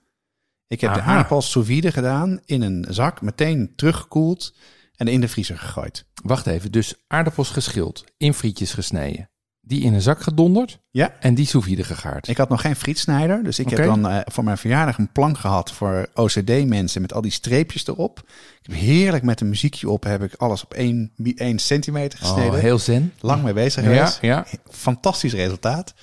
[0.67, 4.53] Ik heb de aardappels sous vide gedaan in een zak, meteen teruggekoeld
[5.01, 6.05] en in de vriezer gegooid.
[6.23, 6.71] Wacht even.
[6.71, 9.29] Dus aardappels geschild, in frietjes gesneden.
[9.61, 12.27] Die in een zak gedonderd Ja, en die sous vide gegaard.
[12.27, 15.37] ik had nog geen frietsnijder, dus ik heb dan eh, voor mijn verjaardag een plank
[15.37, 18.19] gehad voor OCD-mensen met al die streepjes erop.
[18.61, 22.51] Ik heb heerlijk met een muziekje op, heb ik alles op 1, 1 centimeter gesneden.
[22.53, 23.13] Oh, heel zen.
[23.19, 24.17] Lang mee bezig Ja, geweest.
[24.21, 24.45] ja.
[24.69, 25.93] Fantastisch resultaat.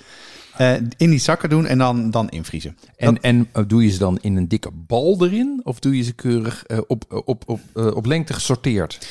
[0.59, 2.77] Eh, in die zakken doen en dan, dan invriezen.
[2.97, 5.61] En, en eh, doe je ze dan in een dikke bal erin?
[5.63, 9.07] Of doe je ze keurig eh, op, op, op, op lengte gesorteerd?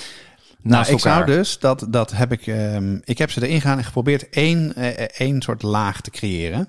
[0.62, 3.84] Nou, ik zou dus, dat, dat heb ik, ehm, ik heb ze erin gaan en
[3.84, 4.74] geprobeerd één,
[5.16, 6.68] één soort laag te creëren.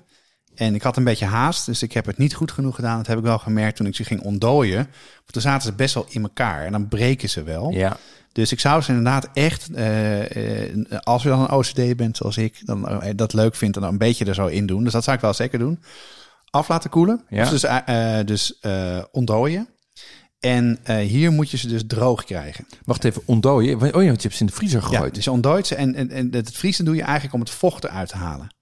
[0.54, 2.96] En ik had een beetje haast, dus ik heb het niet goed genoeg gedaan.
[2.96, 4.76] Dat heb ik wel gemerkt toen ik ze ging ontdooien.
[5.16, 7.70] Want toen zaten ze best wel in elkaar en dan breken ze wel.
[7.70, 7.96] Ja.
[8.32, 12.36] Dus ik zou ze inderdaad echt, eh, eh, als je dan een OCD bent zoals
[12.36, 14.84] ik, dan eh, dat leuk vindt, dan een beetje er zo in doen.
[14.84, 15.82] Dus dat zou ik wel zeker doen.
[16.50, 17.24] Af laten koelen.
[17.28, 17.50] Ja.
[17.50, 17.66] Dus,
[18.26, 19.68] dus eh, ontdooien.
[20.40, 22.66] En hier moet je ze dus droog krijgen.
[22.84, 23.76] Wacht even, ontdooien.
[23.76, 25.14] Oh ja, want je hebt ze in de vriezer Ja, gegooid.
[25.14, 27.84] dus je ontdooit ze en, en, en het vriezen doe je eigenlijk om het vocht
[27.84, 28.54] eruit te halen.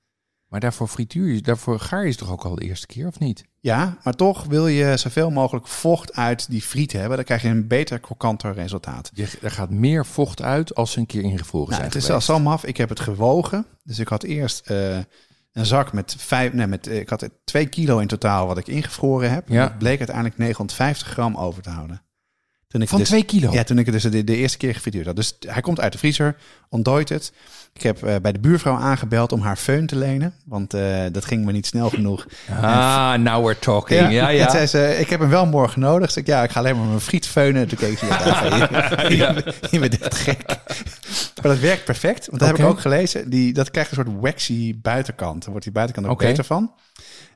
[0.49, 3.19] Maar daarvoor frituur je, daarvoor gaar je ze toch ook al de eerste keer, of
[3.19, 3.45] niet?
[3.61, 7.17] Ja, maar toch wil je zoveel mogelijk vocht uit die friet hebben.
[7.17, 9.11] Dan krijg je een beter krokanter resultaat.
[9.15, 12.11] Je, er gaat meer vocht uit als ze een keer ingevroren Nou, zijn het is
[12.11, 12.65] al zo maf.
[12.65, 13.67] Ik heb het gewogen.
[13.83, 14.97] Dus ik had eerst eh,
[15.53, 16.53] een zak met vijf.
[16.53, 19.49] Nee, met, ik had twee kilo in totaal wat ik ingevroren heb.
[19.49, 19.63] Ja.
[19.63, 22.03] Het bleek uiteindelijk 950 gram over te houden.
[22.69, 23.53] Toen ik Van dus, twee kilo?
[23.53, 25.17] Ja, toen ik het dus de, de eerste keer gefrituurd had.
[25.17, 26.37] Dus hij komt uit de vriezer,
[26.69, 27.33] ontdooit het.
[27.73, 30.35] Ik heb eh, bij de buurvrouw aangebeld om haar föhn te lenen.
[30.45, 32.27] Want eh, dat ging me niet snel genoeg.
[32.51, 34.13] Ah, now we're talking.
[34.13, 34.45] Ja, ja.
[34.45, 36.07] En zei ze, ik heb hem wel morgen nodig.
[36.07, 37.69] Dus ik, ja, ik ga alleen maar mijn friet feunen.
[37.69, 40.47] Toen keek ze, ja, je, je, je bent echt gek.
[41.43, 42.27] Maar dat werkt perfect.
[42.27, 43.31] Want dat heb ik ook gelezen.
[43.31, 45.41] Die, dat krijgt een soort waxy buitenkant.
[45.43, 46.73] Dan wordt die buitenkant ook beter van.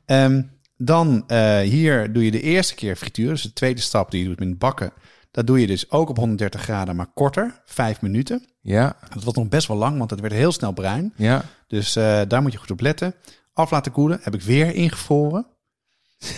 [0.04, 0.42] Ehm,
[0.76, 3.28] dan eh, hier doe je de eerste keer frituur.
[3.28, 4.92] Dus de tweede stap die je doet met bakken.
[5.32, 7.62] Dat doe je dus ook op 130 graden, maar korter.
[7.64, 8.44] Vijf minuten.
[8.60, 11.12] ja, Dat was nog best wel lang, want het werd heel snel bruin.
[11.16, 11.44] ja.
[11.66, 13.14] Dus eh, daar moet je goed op letten.
[13.52, 14.18] Af laten koelen.
[14.22, 15.46] Heb ik weer ingevroren.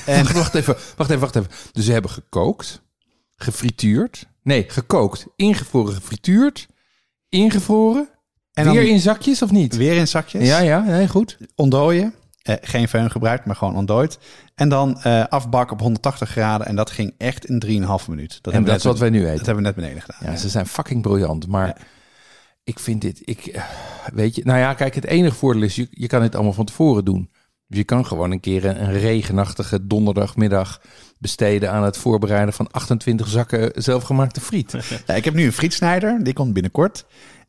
[0.06, 1.50] En Wacht even, wacht even, wacht even.
[1.72, 2.82] Dus ze hebben gekookt,
[3.36, 4.26] gefrituurd.
[4.42, 6.66] Nee, gekookt, ingevroren, gefrituurd,
[7.28, 8.08] ingevroren.
[8.52, 9.76] En dan weer in zakjes of niet?
[9.76, 10.46] weer in zakjes.
[10.46, 11.38] Ja, ja, nee, goed.
[11.54, 12.14] ontdooien.
[12.44, 14.18] Eh, geen föhn gebruikt, maar gewoon ontdooid.
[14.54, 16.66] En dan eh, afbakken op 180 graden.
[16.66, 18.38] En dat ging echt in 3,5 minuut.
[18.42, 19.36] Dat En dat is wat wij nu eten.
[19.36, 20.32] Dat hebben we net beneden gedaan.
[20.32, 21.46] Ja, ze zijn fucking briljant.
[21.46, 21.76] Maar
[22.64, 23.62] ik vind dit, ik, eh,
[24.12, 26.64] weet je, nou ja, kijk, het enige voordeel is, je, je kan dit allemaal van
[26.64, 27.30] tevoren doen.
[27.66, 30.80] Dus je kan gewoon een keer een, een regenachtige donderdagmiddag
[31.18, 34.72] besteden aan het voorbereiden van 28 zakken zelfgemaakte friet.
[35.06, 36.24] Ja, ik heb nu een frietsnijder.
[36.24, 37.06] Die komt binnenkort.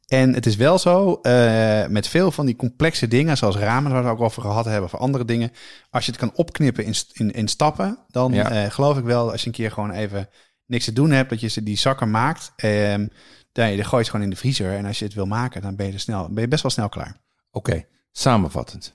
[0.07, 4.01] En het is wel zo, eh, met veel van die complexe dingen, zoals ramen, waar
[4.03, 5.51] we het ook over gehad hebben, of andere dingen.
[5.89, 8.49] Als je het kan opknippen in, in, in stappen, dan Ja.
[8.49, 10.29] eh, geloof ik wel, als je een keer gewoon even
[10.65, 12.53] niks te doen hebt, dat je ze die zakken maakt.
[12.55, 13.07] ehm
[13.51, 14.71] dan je gooi je het gewoon in de vriezer.
[14.71, 16.71] En als je het wil maken, dan ben je, er snel, ben je best wel
[16.71, 17.17] snel klaar.
[17.51, 18.93] Oké, samenvattend.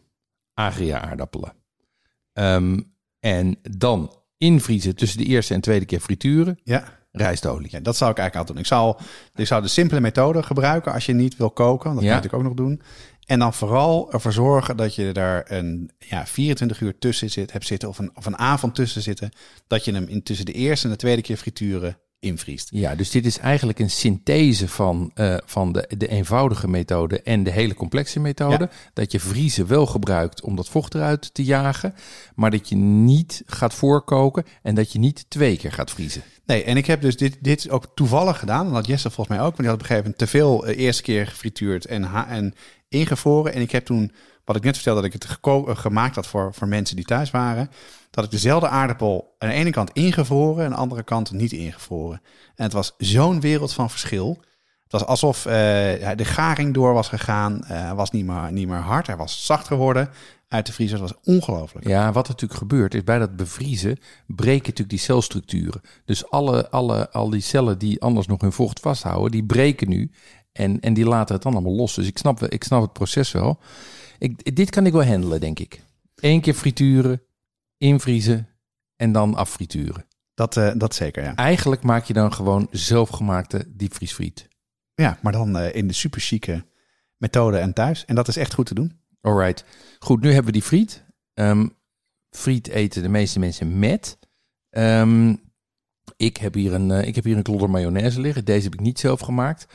[0.55, 1.53] Agria aardappelen.
[2.33, 2.81] Ehm,
[3.21, 6.59] en dan invriezen tussen de eerste en tweede keer frituren.
[6.65, 6.99] Ja.
[7.13, 7.69] Rijstolie.
[7.71, 8.79] Ja, dat zou ik eigenlijk altijd doen.
[8.81, 11.95] Ik zou, ik zou de simpele methode gebruiken als je niet wil koken.
[11.95, 12.09] Dat Ja.
[12.09, 12.83] kan je natuurlijk ook nog doen.
[13.27, 17.67] En dan vooral ervoor zorgen dat je daar een ja, 24 uur tussen zit, hebt
[17.67, 17.89] zitten.
[17.89, 19.31] Of een, of een avond tussen zitten.
[19.67, 22.69] Dat je hem in tussen de eerste en de tweede keer frituren invriest.
[22.73, 27.43] Ja, dus dit is eigenlijk een synthese van, eh, van de, de eenvoudige methode en
[27.43, 28.71] de hele complexe methode.
[28.93, 31.95] Dat je vriezen wel gebruikt om dat vocht eruit te jagen,
[32.35, 36.23] maar dat je niet gaat voorkoken en dat je niet twee keer gaat vriezen.
[36.47, 38.67] Nee, en ik heb dus dit, dit ook toevallig gedaan.
[38.67, 39.57] En dat Jesse volgens mij ook.
[39.57, 42.55] Want die had op een gegeven moment te veel eh, eerste keer gefrituurd en, en
[42.89, 43.53] ingevroren.
[43.53, 44.13] En ik heb toen,
[44.51, 47.31] wat ik net vertelde, dat ik het eh, gemaakt had voor, voor mensen die thuis
[47.31, 47.71] waren.
[48.11, 51.53] Dat ik dezelfde aardappel aan de ene kant ingevroren en aan de andere kant niet
[51.53, 52.21] ingevroren.
[52.55, 54.39] En het was zo'n wereld van verschil.
[54.83, 55.53] Het was alsof eh,
[56.17, 57.61] de garing door was gegaan.
[57.65, 59.07] Hij was niet meer, niet meer hard.
[59.07, 60.11] Hij was zacht geworden
[60.49, 61.01] uit de vriezer.
[61.01, 61.87] Het was ongelooflijk.
[61.87, 65.81] Ja, wat natuurlijk gebeurt is bij dat bevriezen breken natuurlijk die celstructuren.
[66.05, 70.11] Dus alle, alle, al die cellen die anders nog hun vocht vasthouden, die breken nu
[70.53, 71.95] en, en die laten het dan allemaal los.
[71.95, 73.59] Dus ik snap, ik snap het proces wel.
[74.21, 75.81] Ik, dit kan ik wel handelen, denk ik.
[76.15, 77.23] Eén keer frituren,
[77.77, 78.49] invriezen
[78.97, 80.05] en dan affrituren.
[80.35, 81.35] Dat, eh, dat zeker, ja.
[81.35, 84.49] Eigenlijk maak je dan gewoon zelfgemaakte diepvriesfriet.
[84.95, 86.65] Ja, maar dan eh, in de super chique
[87.17, 88.05] methode en thuis.
[88.05, 89.01] En dat is echt goed te doen.
[89.21, 89.65] Alright.
[89.99, 91.05] Goed, nu hebben we die friet.
[91.35, 91.69] Ehm,
[92.31, 94.19] friet eten de meeste mensen met.
[94.71, 95.35] Ehm,
[96.17, 98.45] ik, heb hier een, eh, ik heb hier een klodder mayonaise liggen.
[98.45, 99.67] Deze heb ik niet zelf gemaakt.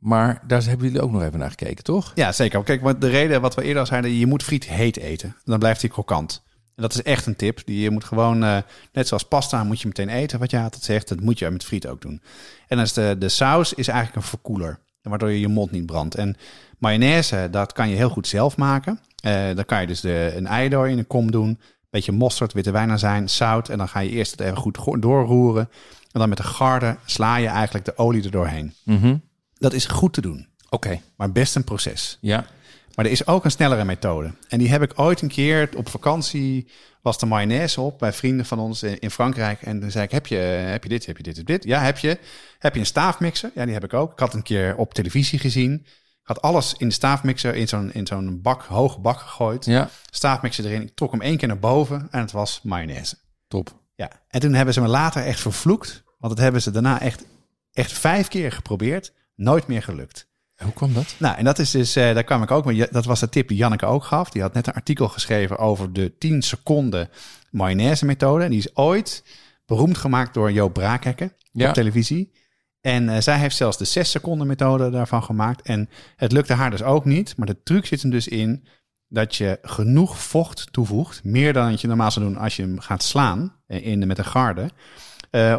[0.00, 2.12] Maar daar hebben jullie ook nog even naar gekeken, toch?
[2.14, 2.62] Ja, zeker.
[2.62, 5.36] Kijk, want de reden wat we eerder al zeiden, je moet friet heet eten.
[5.44, 6.42] Dan blijft hij krokant.
[6.76, 7.60] En dat is echt een tip.
[7.64, 8.56] Die je moet gewoon, eh,
[8.92, 10.38] net zoals pasta, moet je meteen eten.
[10.38, 12.22] Wat je altijd zegt, dat moet je met friet ook doen.
[12.68, 14.78] En dan is de, de saus is eigenlijk een verkoeler.
[15.02, 16.14] Waardoor je je mond niet brandt.
[16.14, 16.36] En
[16.78, 19.00] mayonaise, dat kan je heel goed zelf maken.
[19.22, 21.60] Eh, dan kan je dus de, een ei door in een kom doen.
[21.90, 23.68] Beetje mosterd, witte wijn zout.
[23.68, 25.68] En dan ga je eerst het even goed go- doorroeren.
[26.12, 28.74] En dan met de garde sla je eigenlijk de olie er doorheen.
[28.84, 29.16] Mhm.
[29.60, 30.48] Dat is goed te doen.
[30.70, 32.18] Oké, Maar best een proces.
[32.20, 32.46] ja.
[32.94, 34.32] Maar er is ook een snellere methode.
[34.48, 36.70] En die heb ik ooit een keer op vakantie,
[37.02, 39.62] was de mayonaise op bij vrienden van ons in Frankrijk.
[39.62, 41.64] En toen zei ik, heb je, heb je dit, heb je dit, heb je dit?
[41.64, 42.18] Ja, heb je.
[42.58, 43.50] Heb je een staafmixer?
[43.54, 44.12] Ja, die heb ik ook.
[44.12, 45.86] Ik had een keer op televisie gezien.
[46.22, 49.64] Had alles in de staafmixer in zo'n, in zo'n bak, hoge bak gegooid.
[49.64, 50.82] Ja, Staafmixer erin.
[50.82, 53.16] Ik trok hem één keer naar boven en het was mayonaise.
[53.48, 53.78] top.
[53.94, 56.02] Ja, en toen hebben ze me later echt vervloekt.
[56.18, 57.24] Want dat hebben ze daarna echt,
[57.72, 59.12] echt vijf keer geprobeerd.
[59.40, 60.28] Nooit meer gelukt.
[60.62, 61.14] Hoe kwam dat?
[61.18, 62.86] Nou, en dat is dus, eh, daar kwam ik ook mee.
[62.90, 64.30] Dat was de tip die Janneke ook gaf.
[64.30, 67.08] Die had net een artikel geschreven over de 10 seconden
[67.50, 68.44] mayonaise methode.
[68.44, 69.24] En die is ooit
[69.66, 71.68] beroemd gemaakt door Joop Braakhekken Ja.
[71.68, 72.32] op televisie.
[72.80, 75.62] En eh, zij heeft zelfs de 6 seconden methode daarvan gemaakt.
[75.62, 77.36] En het lukte haar dus ook niet.
[77.36, 78.66] Maar de truc zit er dus in
[79.08, 81.24] dat je genoeg vocht toevoegt.
[81.24, 84.18] Meer dan dat je normaal zou doen als je hem gaat slaan eh, in, met
[84.18, 84.70] een garde.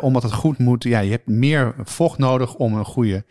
[0.02, 0.84] Omdat het goed moet.
[0.84, 3.26] Ja, je hebt meer vocht nodig om een goede.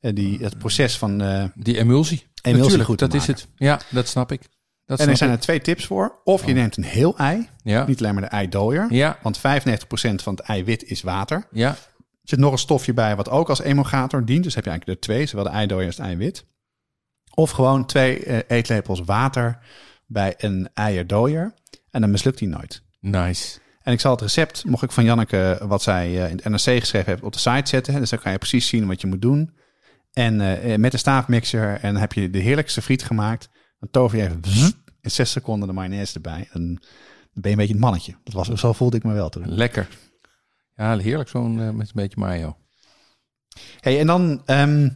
[0.00, 1.20] Eh, die, het proces van.
[1.20, 2.18] eh, Die emulsie.
[2.42, 3.48] Emulsie Natuurlijk, goed te dat is het.
[3.56, 4.40] Ja, dat snap ik.
[4.86, 5.36] Dat en er zijn ik.
[5.36, 6.20] er twee tips voor.
[6.24, 7.48] Of je neemt een heel ei.
[7.62, 8.86] Ja, Niet alleen maar de eidooier.
[8.92, 9.42] ja, Want 95%
[10.22, 11.46] van het eiwit is water.
[11.52, 11.68] ja.
[12.22, 14.44] Er zit nog een stofje bij wat ook als emulgator dient.
[14.44, 16.44] Dus heb je eigenlijk er twee, zowel de eidooier als het eiwit.
[17.34, 19.58] Of gewoon twee eh, eetlepels water
[20.06, 21.54] bij een eierdooier.
[21.90, 22.82] En dan mislukt die nooit.
[23.00, 23.58] Nice.
[23.82, 27.10] En ik zal het recept, mocht ik van Janneke, wat zij in het NRC geschreven
[27.10, 28.00] heeft, op de site zetten.
[28.00, 29.55] Dus dan kan je precies zien wat je moet doen.
[30.16, 33.48] En eh, eh, met de staafmixer en heb je de heerlijkste friet gemaakt.
[33.78, 36.48] Dan tover je even bzzz, in zes seconden de mayonaise erbij.
[36.52, 38.14] En dan ben je een beetje een mannetje.
[38.24, 39.48] Dat was, zo voelde ik me wel toen.
[39.48, 39.88] Lekker.
[40.74, 42.56] Ja, heerlijk zo'n eh, met een beetje mayo.
[43.80, 44.88] Hey, en dan ehm,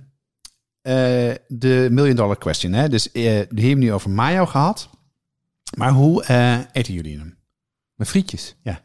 [0.80, 2.72] eh, de million dollar question.
[2.72, 2.88] Hè?
[2.88, 4.90] Dus die hebben we nu over mayo gehad.
[5.76, 6.24] Maar hoe
[6.72, 7.38] eten jullie hem?
[7.94, 8.56] Met frietjes.
[8.62, 8.80] Ja.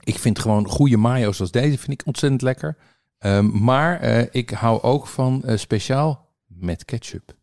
[0.00, 2.76] Ik vind gewoon goede mayo zoals deze vind ik ontzettend lekker.
[3.24, 7.34] Ehm, maar eh, ik hou ook van eh, speciaal met ketchup.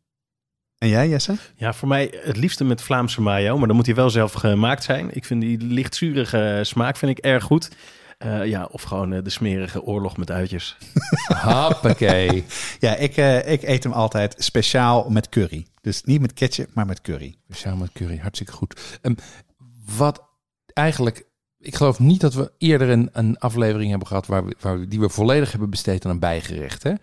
[0.78, 1.36] En jij, Jesse?
[1.56, 4.84] Ja, voor mij het liefste met Vlaamse mayo, maar dan moet hij wel zelf gemaakt
[4.84, 5.16] zijn.
[5.16, 7.70] Ik vind die lichtzurige smaak vind ik erg goed.
[8.22, 10.78] Eh, ja, of gewoon eh, de smerige oorlog met uitjes.
[11.46, 12.46] Hoppakee.
[12.80, 15.66] Ja, ik, eh, ik eet hem altijd speciaal met curry.
[15.82, 17.36] Dus niet met ketchup, maar met curry.
[17.44, 19.00] Speciaal met curry, hartstikke goed.
[19.02, 19.14] Ehm,
[19.96, 20.24] wat
[20.74, 21.26] eigenlijk,
[21.62, 24.88] ik geloof niet dat we eerder een, een aflevering hebben gehad waar we, waar we,
[24.88, 26.84] die we volledig hebben besteed aan een bijgerecht.
[26.84, 26.94] Hè?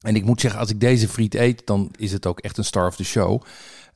[0.00, 2.64] En ik moet zeggen, als ik deze friet eet, dan is het ook echt een
[2.64, 3.42] star of the show.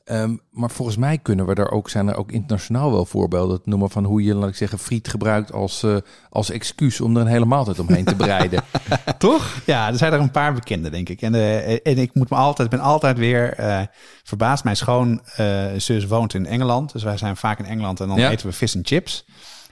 [0.03, 3.69] Ehm, maar volgens mij kunnen we er ook, zijn er ook internationaal wel voorbeelden te
[3.69, 5.95] noemen van hoe je, laat ik zeggen, friet gebruikt als, eh,
[6.29, 8.63] als excuus om er een hele maaltijd omheen te bereiden.
[9.17, 9.61] Toch?
[9.65, 11.21] Ja, er zijn er een paar bekende, denk ik.
[11.21, 13.81] En, eh, en ik moet me altijd, ben altijd weer eh,
[14.23, 14.63] verbaasd.
[14.63, 16.91] Mijn schoonzus woont in Engeland.
[16.91, 18.29] Dus wij zijn vaak in Engeland en dan Ja.
[18.31, 19.25] eten we vis en chips.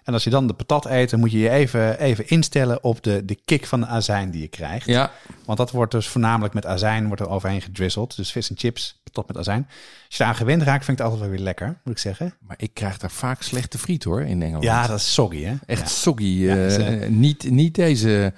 [0.09, 3.03] En als je dan de patat eet, dan moet je je even, even instellen op
[3.03, 4.85] de, de kick van de azijn die je krijgt.
[4.85, 5.11] Ja,
[5.45, 8.15] Want dat wordt dus voornamelijk met azijn wordt er overheen gedrizzeld.
[8.15, 9.67] Dus vis en chips, patat met azijn.
[9.67, 11.99] Als je daar aan gewend raakt, vind ik het altijd wel weer lekker, moet ik
[11.99, 12.33] zeggen.
[12.39, 14.63] maar ik krijg daar vaak slechte friet hoor in Engeland.
[14.63, 15.55] Ja, dat is soggy, hè?
[15.65, 15.87] Echt Ja.
[15.87, 16.23] soggy.
[16.23, 18.33] Ja, eh, is, eh, niet, niet deze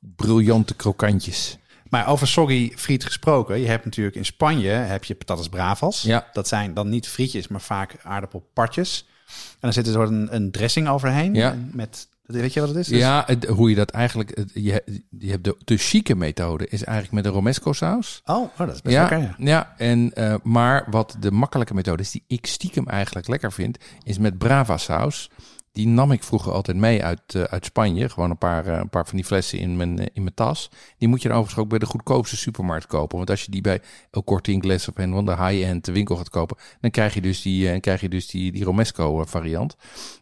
[0.00, 1.58] briljante krokantjes.
[1.88, 6.02] Maar over soggy friet gesproken, je hebt natuurlijk in Spanje heb je patatas bravas.
[6.02, 6.28] Ja.
[6.32, 9.06] Dat zijn dan niet frietjes, maar vaak aardappelpartjes.
[9.52, 11.34] En dan zit er zo een, een dressing overheen.
[11.34, 11.56] Ja.
[11.72, 12.86] Met, weet je wat het is?
[12.88, 14.36] Dus- Ja, het- hoe je dat eigenlijk...
[14.36, 14.82] het- Je,
[15.18, 18.22] je hebt de, de chique methode is eigenlijk met een romesco saus.
[18.24, 19.34] Oh, oh, dat is best Ja, lekker, ja.
[19.38, 23.78] ja en, eh, maar wat de makkelijke methode is, die ik stiekem eigenlijk lekker vind,
[24.02, 25.30] is met brava saus.
[25.74, 28.08] Die nam ik vroeger altijd mee uit, eh, uit Spanje.
[28.08, 30.70] Gewoon een paar, eh, een paar van die flessen in mijn, eh, in mijn tas.
[30.98, 33.16] Die moet je dan overigens ook bij de goedkoopste supermarkt kopen.
[33.16, 36.56] Want als je die bij El Corte Inglés of een van high-end winkel gaat kopen,
[36.80, 39.76] dan krijg je dus die, krijg je dus die, die Romesco variant.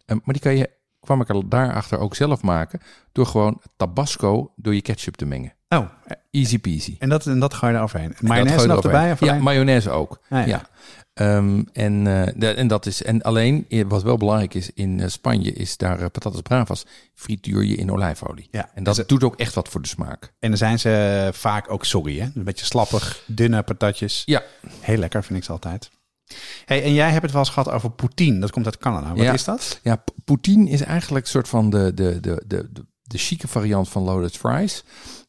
[0.06, 2.80] Eh, maar die kan je, kwam ik er daarachter ook zelf maken,
[3.12, 5.54] door gewoon tabasco door je ketchup te mengen.
[5.72, 5.86] Oh,
[6.30, 6.96] Easy peasy.
[6.98, 8.08] en dat, en dat ga je er overheen.
[8.08, 9.12] En dat Mayonaise nog erbij?
[9.12, 10.18] Of Ja, mayonaise ook.
[10.28, 10.46] Ah, ja.
[10.46, 10.70] ja.
[11.14, 15.00] Ehm, en, eh, de- en dat is en alleen eh, wat wel belangrijk is in
[15.00, 18.48] eh, Spanje is daar patatas bravas frituur je in olijfolie.
[18.50, 20.32] Ja, En dat dus- doet ook echt wat voor de smaak.
[20.38, 22.28] En dan zijn ze vaak ook soggy, hè?
[22.34, 24.22] Een beetje slappig, dunne patatjes.
[24.24, 24.42] Ja,
[24.80, 25.90] Heel lekker, vind ik ze altijd.
[26.64, 28.38] Hey, en jij hebt het wel eens gehad over poutine.
[28.38, 29.08] Dat komt uit Canada.
[29.08, 29.32] Wat Ja.
[29.32, 29.80] is dat?
[29.82, 33.88] ja poutine is eigenlijk een soort van de, de, de, de, de, de chique variant
[33.88, 34.84] van loaded fries.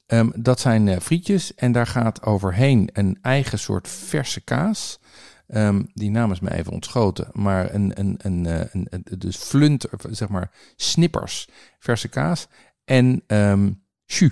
[0.06, 5.00] Ehm, dat zijn eh, frietjes en daar gaat overheen een eigen soort verse kaas.
[5.48, 7.28] Ehm, die naam is me even ontschoten.
[7.32, 11.48] Maar een, een, een, eh, een, een, dus flunt, of zeg maar snippers,
[11.80, 12.48] verse kaas.
[12.86, 13.72] En ehm
[14.06, 14.32] jus.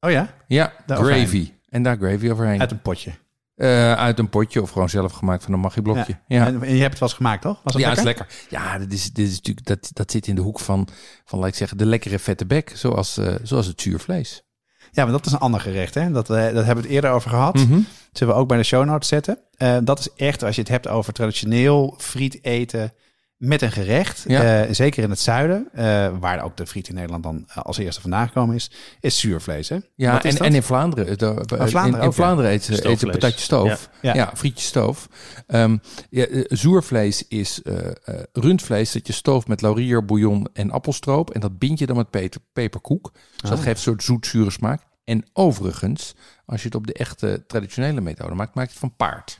[0.00, 0.34] Oh ja?
[0.46, 1.22] Ja, Daar gravy.
[1.22, 1.52] overheen.
[1.68, 2.60] En daar gravy overheen.
[2.60, 3.12] Uit een potje.
[3.54, 6.18] Eh, uit een potje of gewoon zelf gemaakt van een magieblokje.
[6.26, 6.46] Ja, ja.
[6.46, 7.60] En, je hebt het wel eens gemaakt, toch?
[7.62, 8.08] Was het ja, lekker?
[8.08, 8.58] is lekker.
[8.58, 10.88] Ja, dit is, dit is natuurlijk, dat, dat zit in de hoek van,
[11.24, 12.72] van laat ik zeggen, de lekkere vette bek.
[12.74, 14.44] Zoals, eh, zoals het zuurvlees.
[14.92, 16.10] Ja, maar dat is een ander gerecht, hè?
[16.10, 17.54] Dat, eh, dat hebben we het eerder over gehad.
[17.54, 17.80] Mhm.
[18.12, 19.38] Zullen we ook bij de show notes zetten.
[19.56, 22.92] Eh, dat is echt, als je het hebt over traditioneel friet eten
[23.40, 24.24] met een gerecht.
[24.26, 24.62] Ja.
[24.64, 25.84] eh, zeker in het zuiden, eh,
[26.20, 28.70] waar ook de friet in Nederland dan als eerste vandaan gekomen is,
[29.00, 29.68] is zuurvlees.
[29.68, 29.78] Hè?
[29.94, 30.46] Ja, Wat is en, dat?
[30.46, 31.18] en in Vlaanderen.
[31.18, 33.12] de- in, Vlaanderen in eten ze eten Stoofvlees.
[33.14, 33.88] patatje stoof.
[34.00, 34.14] Ja.
[34.14, 34.32] Ja, Ja.
[34.36, 35.08] frietje stoof.
[35.46, 35.76] Ehm,
[36.10, 37.92] ja, eh, zoervlees is eh, eh,
[38.32, 41.30] rundvlees dat je stooft met laurier, bouillon en appelstroop.
[41.30, 43.10] En dat bind je dan met peter, peperkoek.
[43.12, 43.64] Dus dat Ah.
[43.64, 44.82] geeft een soort zoet-zure smaak.
[45.04, 46.14] En overigens,
[46.46, 49.38] als je het op de echte traditionele methode maakt, maak je het van paard.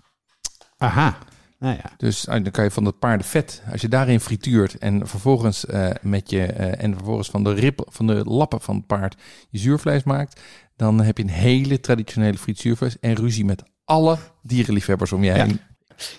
[0.78, 1.18] Aha.
[1.60, 1.90] Nou ja.
[1.96, 5.90] Dus ah, dan kan je van dat paardenvet, als je daarin frituurt en vervolgens eh,
[6.02, 9.16] met je eh, en vervolgens van de rib, van de lappen van het paard
[9.48, 10.40] je zuurvlees maakt,
[10.76, 15.44] dan heb je een hele traditionele frituurvlees en ruzie met alle dierenliefhebbers om je Ja.
[15.44, 15.60] heen.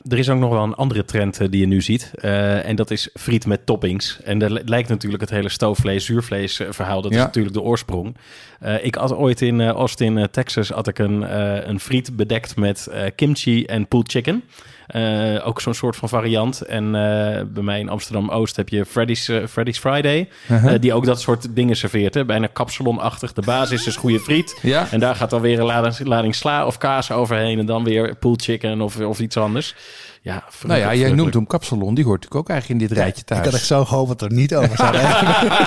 [0.09, 2.11] Er is ook nog wel een andere trend eh, die je nu ziet.
[2.15, 4.21] eh, en dat is friet met toppings.
[4.23, 7.01] En li- lijkt natuurlijk het hele stoofvlees, zuurvlees eh, verhaal.
[7.01, 8.17] Dat is natuurlijk de oorsprong.
[8.59, 12.15] Eh, ik had ooit in eh, Austin, eh, Texas, had ik een, eh, een friet
[12.15, 14.43] bedekt met eh, kimchi en pulled chicken.
[14.87, 16.61] Eh, ook zo'n soort van variant.
[16.61, 20.29] En eh, bij mij in Amsterdam-Oost heb je Freddy's, eh, Freddy's Friday.
[20.51, 20.79] Uh-huh.
[20.81, 22.13] die ook dat soort dingen serveert.
[22.13, 22.25] Hè?
[22.25, 23.33] Bijna kapsalonachtig.
[23.33, 24.59] De basis is goede friet.
[24.61, 27.59] Ja, En daar gaat dan weer een lading, lading sla of kaas overheen.
[27.59, 29.75] En dan weer pulled chicken of, of iets anders.
[30.23, 33.21] Ja, nou ja, jij noemt hem kapsalon, die hoort natuurlijk ook eigenlijk in dit rijtje
[33.21, 33.55] Ik had thuis.
[33.55, 35.15] echt zo gehoopt dat er niet over zou zijn.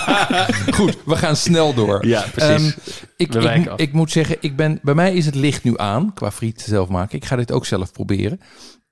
[0.75, 2.07] Goed, we gaan snel door.
[2.07, 2.75] Ja, precies.
[2.75, 6.15] Ehm, ik, ik, ik moet zeggen, ik ben, bij mij is het licht nu aan
[6.15, 7.17] qua friet zelf maken.
[7.17, 8.41] Ik ga dit ook zelf proberen.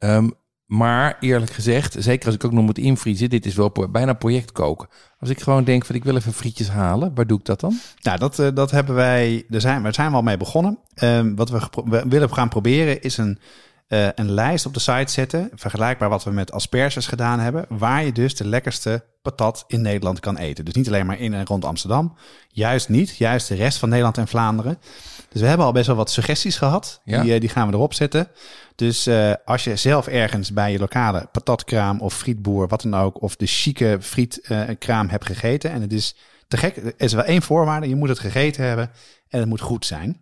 [0.03, 0.29] Ehm,
[0.67, 4.53] maar eerlijk gezegd, zeker als ik ook nog moet invriezen, dit is wel bijna project
[4.53, 4.89] koken.
[5.19, 7.79] Als ik gewoon denk van ik wil even frietjes halen, waar doe ik dat dan?
[8.03, 10.79] Nou, dat, eh, dat hebben wij, daar zijn, daar zijn we al mee begonnen.
[10.95, 13.39] Ehm, wat we, willen gaan proberen is een,
[13.89, 18.05] eh, een lijst op de site zetten, vergelijkbaar wat we met asperges gedaan hebben, waar
[18.05, 20.65] je dus de lekkerste patat in Nederland kan eten.
[20.65, 22.15] Dus niet alleen maar in en rond Amsterdam,
[22.49, 24.79] juist niet, juist de rest van Nederland en Vlaanderen.
[25.29, 27.23] Dus we hebben al best wel wat suggesties gehad, Ja.
[27.23, 28.29] die, eh, die gaan we erop zetten.
[28.75, 33.23] Dus eh, als je zelf ergens bij je lokale patatkraam of frietboer, wat dan ook,
[33.23, 36.17] of de chique frietkraam hebt gegeten en het is
[36.49, 38.91] te gek, er is wel één voorwaarde, je moet het gegeten hebben
[39.29, 40.21] en het moet goed zijn.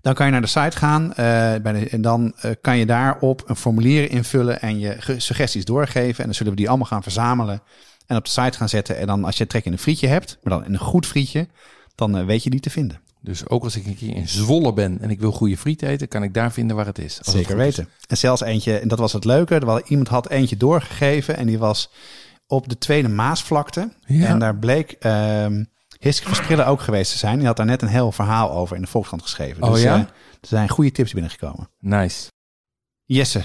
[0.00, 1.16] Dan kan je naar de site gaan eh,
[1.62, 5.64] bij de, en dan eh, kan je daarop een formulier invullen en je ge- suggesties
[5.64, 6.18] doorgeven.
[6.18, 7.62] En dan zullen we die allemaal gaan verzamelen
[8.06, 8.98] en op de site gaan zetten.
[8.98, 11.48] En dan als je trek in een frietje hebt, maar dan een goed frietje,
[11.94, 13.00] dan eh, weet je die te vinden.
[13.20, 16.08] Dus ook als ik een keer in Zwolle ben en ik wil goede friet eten,
[16.08, 17.16] kan ik daar vinden waar het is.
[17.16, 17.88] Het Zeker weten.
[18.06, 21.46] En zelfs eentje, en dat was het leuke, er was, iemand had eentje doorgegeven en
[21.46, 21.90] die was
[22.46, 23.92] op de Tweede Maasvlakte.
[24.06, 24.26] Ja.
[24.26, 25.64] En daar bleek ehm
[25.98, 27.38] Hiske van Sprillen ook geweest te zijn.
[27.38, 29.62] Die had daar net een heel verhaal over in de Volkskrant geschreven.
[29.62, 29.94] Oh dus ja?
[29.94, 30.00] eh,
[30.40, 31.70] er zijn goede tips binnengekomen.
[31.78, 32.30] Nice.
[33.04, 33.44] Jesse,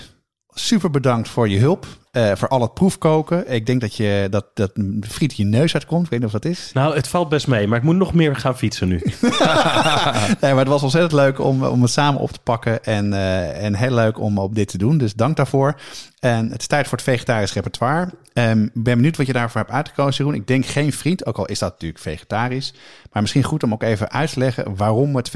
[0.53, 1.85] super bedankt voor je hulp.
[2.11, 3.51] eh, voor al het proefkoken.
[3.51, 6.03] Ik denk dat je dat, dat de friet je neus uitkomt.
[6.03, 6.71] Ik weet niet of dat is.
[6.73, 9.01] Nou, het valt best mee, maar ik moet nog meer gaan fietsen nu.
[10.41, 12.83] Nee, maar het was ontzettend leuk om, om het samen op te pakken.
[12.83, 14.97] En, eh, en heel leuk om op dit te doen.
[14.97, 15.75] Dus dank daarvoor.
[16.19, 18.09] En het is tijd voor het vegetarisch repertoire.
[18.33, 20.41] Ehm, Ik ben benieuwd wat je daarvoor hebt uitgekozen, Jeroen.
[20.41, 22.73] Ik denk geen friet, ook al is dat natuurlijk vegetarisch.
[23.11, 25.29] Maar misschien goed om ook even uit te leggen waarom we het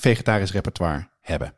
[0.00, 1.54] vegetarisch repertoire hebben.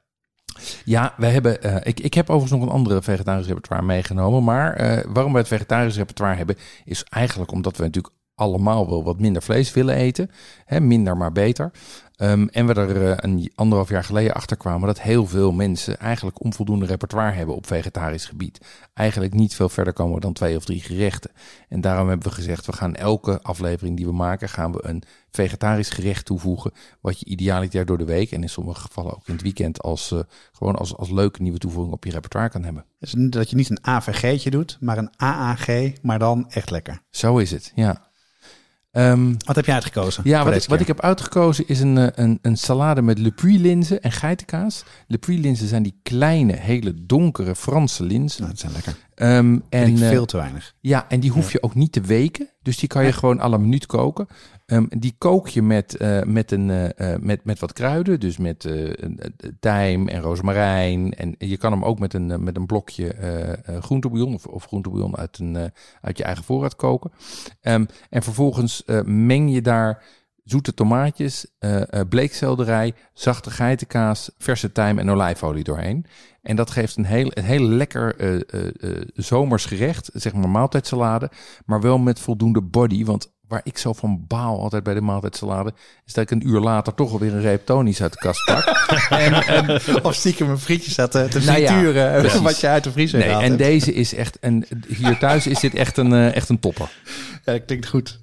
[0.84, 4.44] Ja, we hebben, eh, ik, ik heb overigens nog een andere vegetarisch repertoire meegenomen.
[4.44, 9.05] Maar eh, waarom we het vegetarisch repertoire hebben, is eigenlijk omdat we natuurlijk allemaal wel
[9.05, 10.30] wat minder vlees willen eten.
[10.64, 11.70] Hè, minder, maar beter.
[12.16, 15.98] Ehm, en we er eh, een anderhalf jaar geleden achter kwamen dat heel veel mensen
[15.98, 18.60] eigenlijk onvoldoende repertoire hebben op vegetarisch gebied.
[18.94, 21.30] Eigenlijk niet veel verder komen dan twee of drie gerechten.
[21.68, 25.02] En daarom hebben we gezegd, we gaan elke aflevering die we maken, gaan we een
[25.30, 26.72] vegetarisch gerecht toevoegen.
[27.00, 30.12] Wat je idealiter door de week en in sommige gevallen ook in het weekend als,
[30.12, 30.18] eh,
[30.52, 32.84] gewoon als, als leuke nieuwe toevoeging op je repertoire kan hebben.
[32.98, 37.02] Dus dat je niet een AVG'tje doet, maar een AAG, maar dan echt lekker.
[37.10, 38.12] Zo is het, ja.
[38.95, 40.22] Ehm, Wat heb jij uitgekozen?
[40.26, 44.01] Ja, wat, ik heb uitgekozen is een, eh, een, een salade met Le Puy linzen
[44.03, 44.84] en geitenkaas.
[45.07, 48.40] Le Puy linzen zijn die kleine, hele donkere Franse linzen.
[48.40, 48.97] Nou, dat zijn lekker.
[49.14, 50.74] Ehm, En eh, veel te weinig.
[50.80, 52.49] ja, en die hoef je ook niet te weken.
[52.62, 54.26] Dus die kan je gewoon à la minuut koken.
[54.66, 58.20] Ehm, die kook je met, eh, met, een, eh, eh, met, met wat kruiden.
[58.20, 59.20] Dus met een
[59.60, 61.14] tijm en rozemarijn.
[61.14, 63.14] En je kan hem ook met een, met een blokje
[63.80, 67.12] groentebouillon of, of groentebouillon uit, een, uit je eigen voorraad koken.
[67.60, 70.02] Ehm, en vervolgens meng je daar
[70.44, 71.46] zoete tomaatjes,
[72.08, 76.06] bleekselderij, zachte geitenkaas, verse tijm en olijfolie doorheen.
[76.44, 81.30] En dat geeft een heel, een heel lekker eh, zomers gerecht, zeg maar maaltijdsalade,
[81.66, 83.04] maar wel met voldoende body.
[83.04, 85.72] Want waar ik zo van baal altijd bij de maaltijdsalade,
[86.07, 88.64] is dat ik een uur later toch alweer een reep tonisch uit de kast pak.
[89.11, 92.92] en, en, Of stiekem een frietje zat te, Nou ja, frituren, wat je uit de
[92.92, 93.59] vriezer nee, en hebt.
[93.59, 96.90] deze is echt, en hier thuis is dit echt een, eh, echt een topper.
[97.45, 98.18] Ja, dat klinkt goed.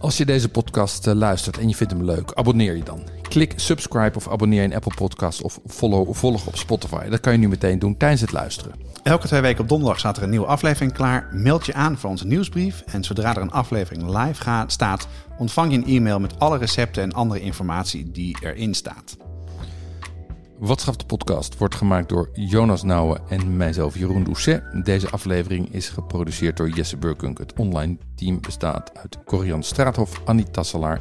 [0.00, 3.00] Als je deze podcast eh, luistert en je vindt hem leuk, abonneer je dan.
[3.22, 7.08] Klik subscribe of abonneer in Apple Podcast of follow, volg op Spotify.
[7.08, 8.72] Dat kan je nu meteen doen tijdens het luisteren.
[9.02, 11.28] Elke twee weken op donderdag staat er een nieuwe aflevering klaar.
[11.32, 12.82] Meld je aan voor onze nieuwsbrief.
[12.86, 17.02] En zodra er een aflevering live gaat, staat, ontvang je een e-mail met alle recepten
[17.02, 19.16] en andere informatie die erin staat.
[20.58, 24.62] Wat schaft de podcast wordt gemaakt door Jonas Nouwen en mijzelf Jeroen Doucet.
[24.84, 27.38] Deze aflevering is geproduceerd door Jesse Burkunk.
[27.38, 31.00] Het online team bestaat uit Corian Straathof, Annie Tasselaar,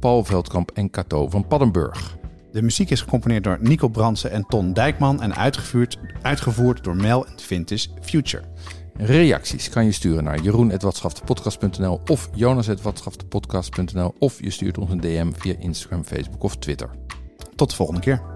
[0.00, 2.16] Paul Veldkamp en Cato van Paddenburg.
[2.52, 7.26] De muziek is gecomponeerd door Nico Brandsen en Ton Dijkman en uitgevoerd, uitgevoerd door Mel
[7.26, 8.42] en Vintage Future.
[8.94, 15.54] Reacties kan je sturen naar jeroen.watschaftepodcast.nl of jonas.watschaftepodcast.nl of je stuurt ons een DM via
[15.58, 16.90] Instagram, Facebook of Twitter.
[17.54, 18.35] Tot de volgende keer.